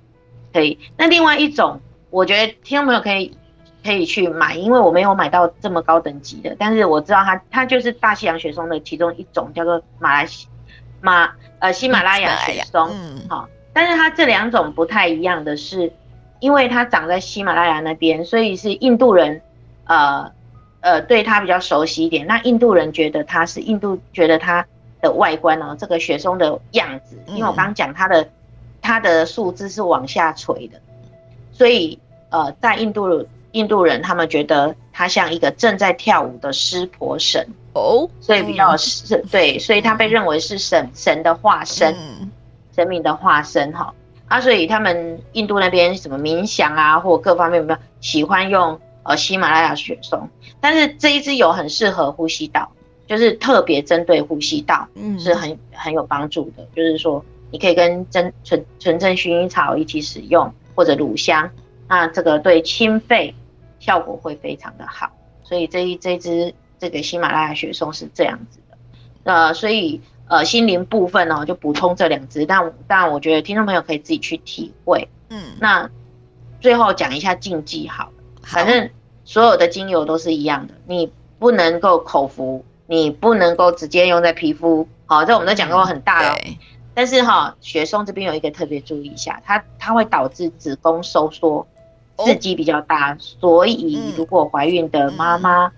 [0.53, 0.79] 可以。
[0.95, 1.81] 那另外一种，
[2.11, 3.37] 我觉得听众朋友可以
[3.83, 10.47] 可以去买，因为我没有买到这么高等级的，但是我知道它它就是大西洋雪松的其中一种，叫做马来西
[11.01, 11.29] 马
[11.59, 12.89] 呃喜马拉雅雪松。
[12.93, 15.91] 嗯，好，但是它这两种不太一样的是，
[16.39, 19.41] 因为它长在喜马拉雅那边，所以是印度人
[19.85, 20.31] 呃。
[20.81, 22.27] 呃，对它比较熟悉一点。
[22.27, 24.63] 那印度人觉得它是印度，觉得它
[25.01, 28.29] 的外观呢，这个雪松的样子，因为我刚刚讲它的
[28.83, 30.79] 它的树枝是往下垂的，
[31.51, 31.97] 所以
[32.29, 41.95] 呃，在印度印度人他们觉得它像一个正在跳舞的湿婆神哦，所以比较是对，所以它被认为是神神的化身，
[42.75, 43.91] 神明的化身哈。
[44.35, 48.79] 啊，所以他们印度那边什么冥想啊，或各方面没有喜欢用。
[49.07, 50.27] 呃，喜马拉雅雪松，
[50.59, 52.67] 但是这一支油很适合呼吸道，
[53.05, 56.67] 就是特别针对呼吸道，嗯，是很很有帮助的。
[56.75, 61.47] 就是说，你可以跟真纯纯正薰衣草一起使用，或者乳香，
[61.87, 63.31] 那这个对清肺
[63.77, 65.11] 效果会非常的好。
[65.43, 69.31] 所以这一这一支这个喜马拉雅雪松是这样子的。
[69.31, 75.07] 呃，所以呃心灵部分呢，就补充这两支，但但我觉得听众朋友可以自己去体会。
[75.29, 75.89] 嗯，那
[76.59, 78.09] 最后讲一下禁忌好。
[78.43, 78.89] 反正
[79.23, 84.87] 所有的精油都是一样的，你不能够口服，你不能够直接用在皮肤。
[85.07, 86.35] 好，这我们都讲过很大了。
[86.93, 91.67] 但是哈，雪松这边有一个特别注意一下，它它会导致子宫收缩，
[92.17, 95.71] 刺激比较大，所以如果怀孕的妈妈，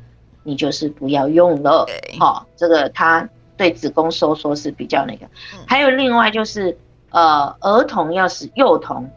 [0.44, 1.88] 你就是不要用了。
[2.20, 3.28] 好，这个它
[3.58, 5.26] 对子宫收缩是比较那个。
[5.68, 6.78] 还有另外就是，
[7.10, 9.10] 呃，儿童要使幼童。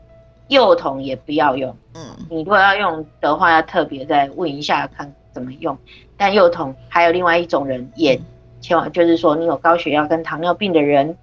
[0.49, 5.79] 幼童也不要用，嗯，你如果要用的话，要特别再问一下看怎么用。
[6.17, 8.21] 但幼童还有另外一种人，也
[8.61, 11.17] 千万就是说，你有高血压跟糖尿病的人，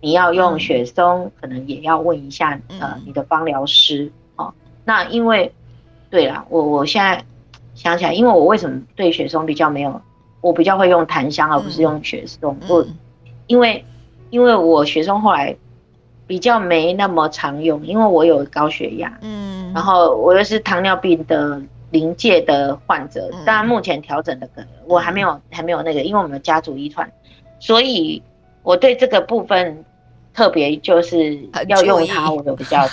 [0.00, 4.50] 你要用雪松，可能也要问一下呃你的芳疗师哦。
[4.86, 5.52] 那因为，
[6.08, 7.22] 对啦，我我现在
[7.74, 10.00] 想起来，因为我为什么对雪松比较没有，
[10.40, 12.86] 我比较会用檀香而不是用雪松，我，
[13.46, 13.84] 因为
[14.30, 15.56] 因为我雪松后来。
[16.26, 21.60] 比较没那么常用，因为我有高血压，嗯，然后我又是糖尿病的
[21.90, 27.10] 临界的患者，当然目前调整的可能我还没有还没有那个，因为我们家族遗传，
[27.58, 28.22] 所以
[28.62, 29.84] 我对这个部分
[30.32, 31.36] 特别就是
[31.66, 32.86] 要用它，我就比较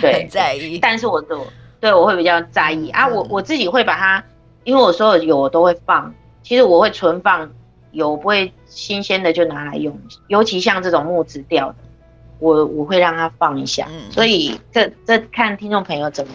[0.00, 1.46] 对在意，但是我都
[1.80, 4.24] 对我会比较在意啊，我我自己会把它，
[4.64, 7.50] 因为我所有油我都会放，其实我会存放
[7.92, 11.76] 有，不会新鲜的就拿来用，尤其像这种木质调的。
[12.40, 16.34] 我我会让它放一下，嗯、所以这这看听众朋友怎么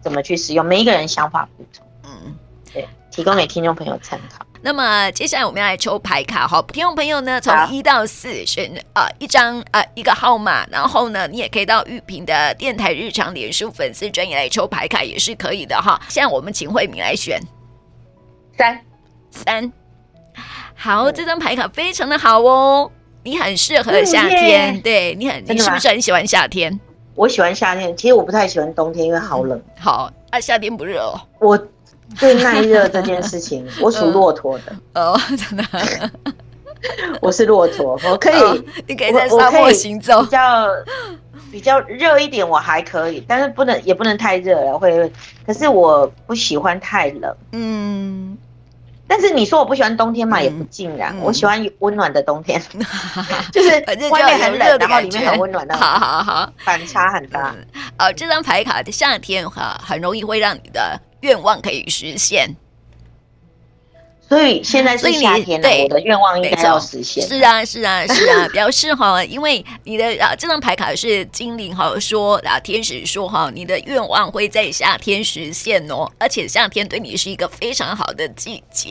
[0.00, 2.32] 怎么去使用，每一个人想法不同，嗯，
[2.72, 4.46] 对，提供给听众朋友参考。
[4.62, 16.00] 那么接下来我们要来抽牌卡哈，听众朋友呢从一到四选啊、呃、一张啊、呃、一个号码，然后呢你也可以到玉萍的电台日常脸书粉丝专页来抽牌卡也是可以的哈。
[16.08, 17.40] 现在我们请慧敏来选
[18.56, 18.80] 三
[19.30, 19.72] 三，
[20.74, 22.90] 好，嗯、这张牌卡非常的好哦。
[23.22, 26.78] 你很适合夏天，嗯、对你很，你是不是很喜欢夏天？
[27.14, 29.58] 我喜欢夏天，其实我不太喜欢冬天，因为好冷。
[29.76, 31.20] 嗯、好啊，夏天不热哦。
[31.38, 31.58] 我
[32.18, 34.74] 对耐热这件事情， 我属骆驼的。
[34.94, 36.10] 哦，真的。
[37.20, 40.66] 我是骆驼，我可以，哦、你可以在沙漠行走，比较
[41.52, 45.12] 比较热一点，我还可以，但是不能也不能太热了，会。
[45.46, 48.38] 可是我不喜欢太冷，嗯。
[49.10, 52.86] 但是你说我不喜欢冬天嘛，嗯、也不尽然，嗯、我喜欢温暖的冬天，嗯、
[53.52, 53.70] 就是
[54.08, 57.52] 外面很冷，然后里面很温暖的，好好好，反差很大。
[57.98, 62.48] 哦，这张牌卡的夏天哈，很容易会让你的愿望可以实现。
[64.30, 67.26] 所以现在是夏天了，我的愿望应该要实现。
[67.26, 78.88] 是啊，是啊，是啊， 表示哈，因为你的啊这张牌卡是精灵哈说啊天使说哈，你的愿望会在夏天实现哦，而且夏天对你是一个非常好的季节。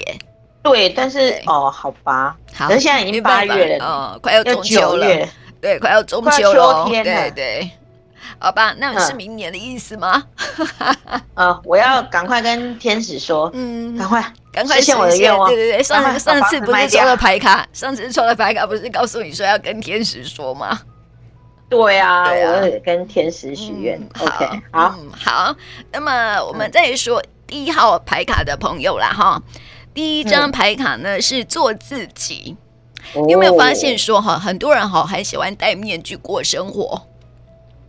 [0.61, 5.07] 对，但是哦，好吧，好，现在已经八月了，哦，快要中秋了，
[5.61, 7.69] 对，快要中秋了，对对。
[8.39, 10.23] 好吧，那是明年的意思吗？
[11.35, 15.49] 呃，我要赶快跟天使说，嗯，赶快，赶快实现我的愿望。
[15.49, 20.79] 对对对，上上次不是抽了牌卡，上次抽了牌卡不是告诉你说要跟天使说吗？
[21.69, 24.01] 对啊，我也跟天使许愿。
[24.19, 25.55] OK，好，好。
[25.91, 29.41] 那么我们再说第一号牌卡的朋友啦，哈，
[29.93, 32.55] 第一张牌卡呢是做自己。
[33.25, 37.01] 你有没有发现说哈，很多人哈很喜欢戴面具过生活？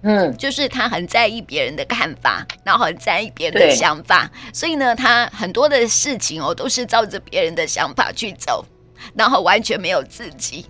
[0.02, 8.64] 嗯，就是他很在意别人的看法，然后很在意别人的想法，所以呢，他很多的事情哦，都是照着别人的想法去走，
[9.14, 10.64] 然后完全没有自己，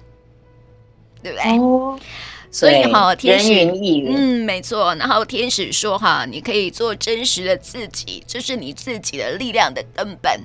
[1.22, 1.58] 对不对？
[1.58, 1.98] 哦，
[2.50, 3.52] 所以哈，天使，
[4.08, 4.92] 嗯，没错。
[4.96, 10.40] 然后天使说哈，你可以做真实的自己，这是你自己的力量的根本。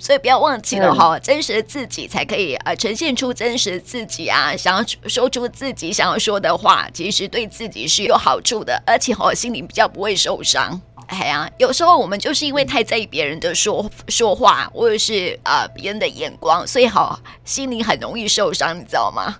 [0.00, 4.56] 所以不要忘记了哈，嗯、真实的自己才可以呃呈现出真实的自己啊！
[4.56, 10.80] 想要说出自己想要说的话，其实对自己是有好处的，而且哈心里比较不会受伤。
[11.06, 19.36] 哎呀，有时候我们就是因为太在意别人的说说话，或者是呃别人的眼光，所以哈心里很容易受伤，你知道吗？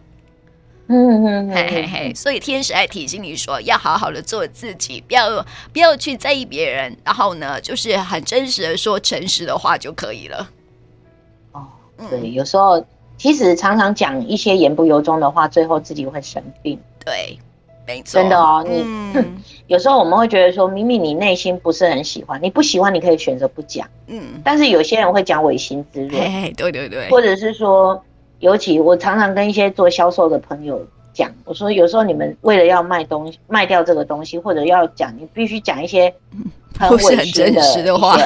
[0.93, 10.51] 嗯嗯嘿嘿嘿，所以天使还提醒你说，要好好的做自己，不要不要去在意别人，然后呢，就是很真实的说诚实的话就可以了。
[11.53, 11.63] 哦，
[12.11, 12.85] 对，有时候
[13.17, 16.77] 其实常常讲一些言不由衷的话，最后自己会生病。
[17.05, 17.39] 对，
[17.87, 18.67] 没错，真的哦。
[18.69, 23.87] 你、嗯、 有时候我们会觉得说，明明你内心不是很喜欢，你不喜欢，你可以选择不讲。
[24.09, 26.21] 嗯，但是有些人会讲违心之论。
[26.21, 28.03] 嘿嘿，对对对，或者是说。
[28.41, 36.13] 尤其我常常跟一些做销售的朋友讲，我说有时候你们为了要卖东西，卖掉这个东西，或者要讲，你必须讲一些
[36.79, 37.51] 很委屈
[37.83, 38.17] 的话，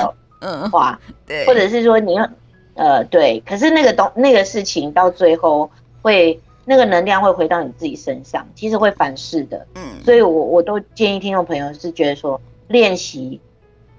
[0.40, 2.28] 嗯，话，对，或者是说你要，
[2.74, 5.68] 呃，对，可是那个东那个事情到最后
[6.00, 13.40] 会那个能量会回到你自己身上，其实会反噬的，嗯，所以我我都建议听众朋友是觉得说练习，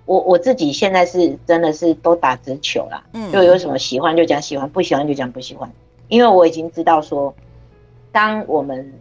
[0.06, 5.70] 我我自己现在是真的是都打直球啦，嗯，就有什么喜欢就讲喜欢，不喜欢就讲不喜欢。
[6.08, 7.34] 因为我已经知道说，
[8.12, 8.94] 当我们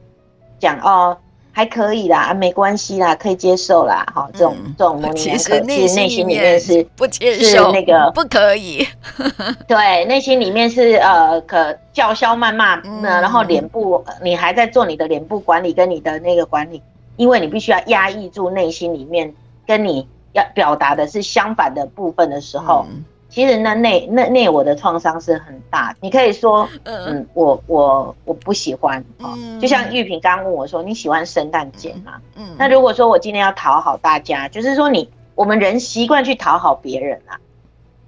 [0.59, 1.17] 讲哦
[1.53, 8.85] 还可以啦，没关系啦，可以接受啦，哈，这种这种模棱两可，其实内心里面是不接受，那个不可以。
[9.69, 16.83] 对，内心里面是呃可叫嚣谩骂，嗯，然后脸部你还在做你的脸部管理跟你的那个管理，
[17.17, 19.33] 因为你必须要压抑住内心里面
[19.65, 22.85] 跟你要表达的是相反的部分的时候。
[22.91, 32.13] 嗯其实那内那内我的创伤是很大，你可以说，嗯，我我我不喜欢，哦，就像玉萍刚刚问我说，你喜欢圣诞节吗？
[32.37, 37.35] 嗯，那如果说我今天要讨好大家，就是说你我们人习惯去讨好别人啊，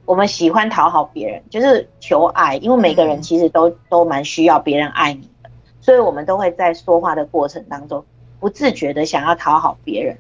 [0.05, 5.51] 我们喜欢讨好别人，就是求爱，因为每个人其实都都蛮需要别人爱你的，
[5.81, 8.05] 所以我们都会在说话的过程当中
[8.39, 10.16] 不自觉的想要讨好别人。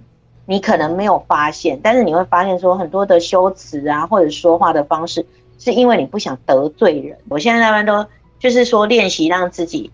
[0.46, 5.26] 你可能没有发现，但是你会发现说很多的修辞啊，或者说话的方式，
[5.58, 7.18] 是因为你不想得罪人。
[7.28, 8.06] 我现在一般都
[8.38, 9.90] 就是说练习让自己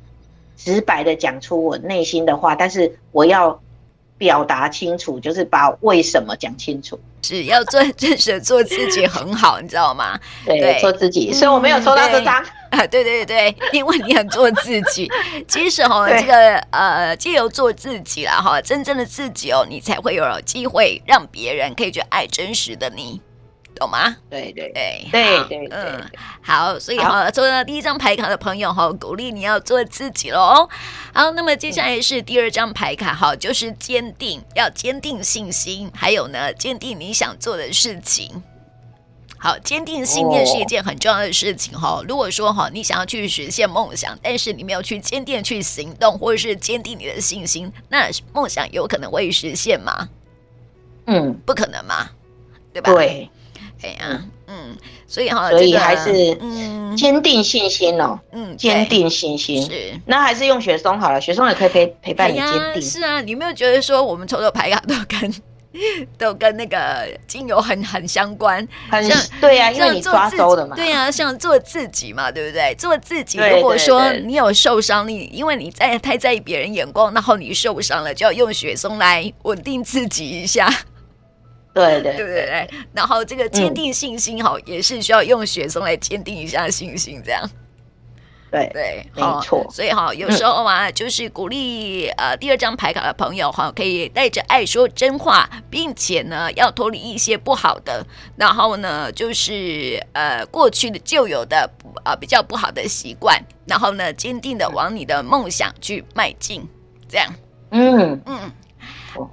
[0.57, 3.59] 直白的讲出我内心的话，但是我要
[4.23, 6.97] 表达清楚，就是把为什么讲清楚。
[7.21, 10.17] 只要做真实做自己很好，你知道吗？
[10.47, 11.33] 对，对做自己。
[11.33, 12.35] 所以我没有抽到这张。
[12.71, 15.11] 啊，对对对， 因为你很做自己。
[15.49, 23.21] 其实哈，这个呃，借由做自己啦哈，真正的自己哦，你才会有机会让别人可以去爱真实的你，
[23.83, 24.17] 懂吗？
[24.31, 26.01] 对对对对对，嗯，
[26.41, 30.69] 好，所以哈，抽到第一张牌卡的朋友哈，鼓励你要做自己喽。
[31.13, 38.43] 好，那么接下来是第二张牌卡哈，就是坚定，要坚定信心，还有呢，坚定你想做的事情。
[39.39, 42.01] 好，坚定信念是一件很重要的事情哈。
[42.07, 50.09] 如果说哈，你想要去实现梦想，但是你没有去坚定去行动，或者是坚定你的信心，那梦想有可能会实现吗？
[51.09, 52.09] 嗯，不可能嘛，
[52.73, 52.93] 对吧？
[52.93, 53.29] 对，
[53.83, 54.77] 对呀、啊，嗯，
[55.09, 62.81] 所以哈，所以还是嗯，坚定信心哦，嗯，坚定信心是，那还是用雪松好了，雪松也可以陪陪伴你坚定。
[62.81, 65.35] 是啊，你有没有觉得说我们抽的牌卡都跟
[66.19, 68.57] 都跟那个精油很很相关？
[68.91, 69.03] 很
[69.41, 72.75] 对呀、啊，因为你抓周的嘛，对呀、啊，像做自己嘛，对不对？
[72.77, 80.71] 做自己，如果说你有受伤，你因为你在太在意别人眼光，然后你受伤了，就要用雪松来稳定自己一下。
[81.75, 87.49] 对对对对对，然后这个坚定信心哈，也是需要用雪松来坚定一下信心，这样。
[88.51, 89.67] 对对，没错。
[89.71, 98.07] 所以哈，有时候啊，就是鼓励呃第二张牌卡的朋友哈，可以带着爱说真话，并且呢要脱离一些不好的，
[98.37, 101.67] 然后呢就是呃过去的旧有的
[102.05, 106.69] 啊比较不好的习惯，然后呢坚定的往你的梦想去迈进，
[107.09, 107.35] 这样。
[107.71, 108.53] 嗯嗯。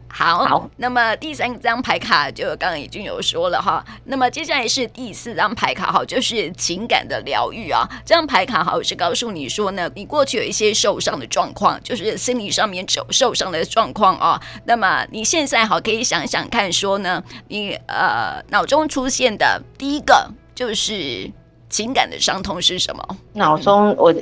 [0.07, 7.87] 好，好，那么第三张牌卡就刚刚已经有说了哈，那么接下来是第四张牌卡哈，就是情感的疗愈啊。
[8.05, 14.41] 这张牌卡哈是告诉你说呢，你过去有一些受伤的状况，就是心理上面受受伤的状况啊。
[14.65, 21.31] 那么你现在好可以想想看，说呢，你呃脑中出现的第一个就是
[21.69, 23.17] 情感的伤痛是什么？
[23.33, 24.13] 脑中我。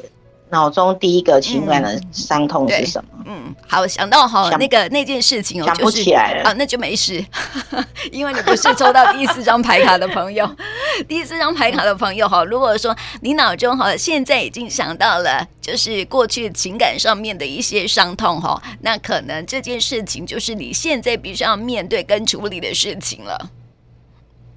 [0.49, 3.09] 脑中第一个情感的伤痛是什么？
[3.25, 7.23] 嗯，好，想到哈那个那件事情哦，想不起来了、就是、啊，那就没事，
[8.11, 10.49] 因为你不是抽到第四张牌卡的朋友。
[11.07, 23.49] 第四张牌卡的朋友哈，如果说你脑中哈现在已经想到了，就是过去情感上面的一些伤痛哈，那可能这件事情就是你现在必须要面对跟处理的事情了。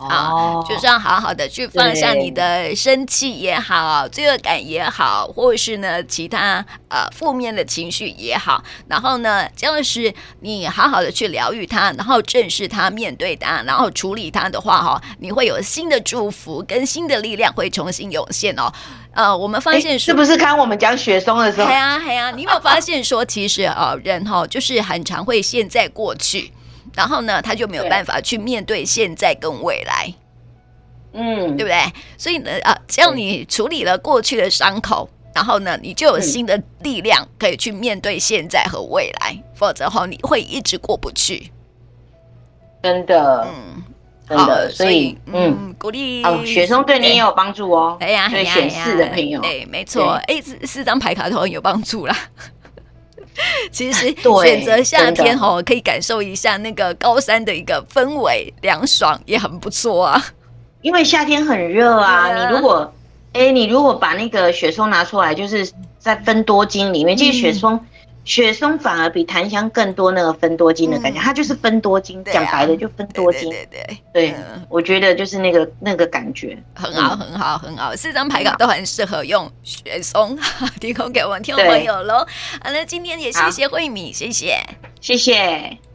[0.08, 18.72] 啊，就是要好好的去放下你的生气也好，罪恶感也好，或者是呢其他呃负面的情绪也好，然后呢，这样是你好好的去疗愈它，然后正视它，面对它，然后处理它的话，哈，你会有新的祝福跟新的力量会重新涌现哦。
[19.12, 21.66] 呃，我们发现是不是看我们讲雪松的时候？
[21.68, 26.52] 对啊，对啊，你有没有发现说，其实呃，人哈就是很常会陷在过去。
[26.94, 30.12] 然后呢，他就没有办法去面对现在跟未来，
[31.12, 31.92] 嗯，对不对？
[32.18, 39.32] 所以呢，啊，只要你处理了过去的伤口，然后呢，你就有新的力量可以去面对现在和未来。
[39.32, 41.50] 嗯、否则后你会一直过不去。
[42.82, 47.96] 真的，嗯，好的，所以，嗯，嗯，鼓励哦，雪松对你也有帮助哦。
[48.00, 52.16] 哎呀，对显示的朋友，对，没错，哎，四四张牌卡都很有帮助啦。
[53.70, 60.22] 其实 选择夏天哦，可以感受一下那个高山的一个氛围，凉爽也很不错啊。
[60.82, 62.92] 因为夏天很热啊，啊你如果
[63.32, 67.74] 哎，你如果把那个雪松拿出来，就是在分多精里面，其实雪松。
[67.74, 67.86] 嗯
[68.30, 73.50] 雪松反而比檀香更多那个分多精的感觉，嗯、它就是分多精，讲、啊、白了就分多精。
[73.50, 74.34] 对对对，
[74.68, 77.96] 我觉得就是那个那个感觉很好，很好，很好。
[77.96, 80.38] 四张牌卡都很适合用雪松，
[80.80, 82.18] 提供给我们听众朋友喽。
[82.62, 84.64] 好，那今天也谢谢慧敏，谢谢，
[85.00, 85.89] 谢谢。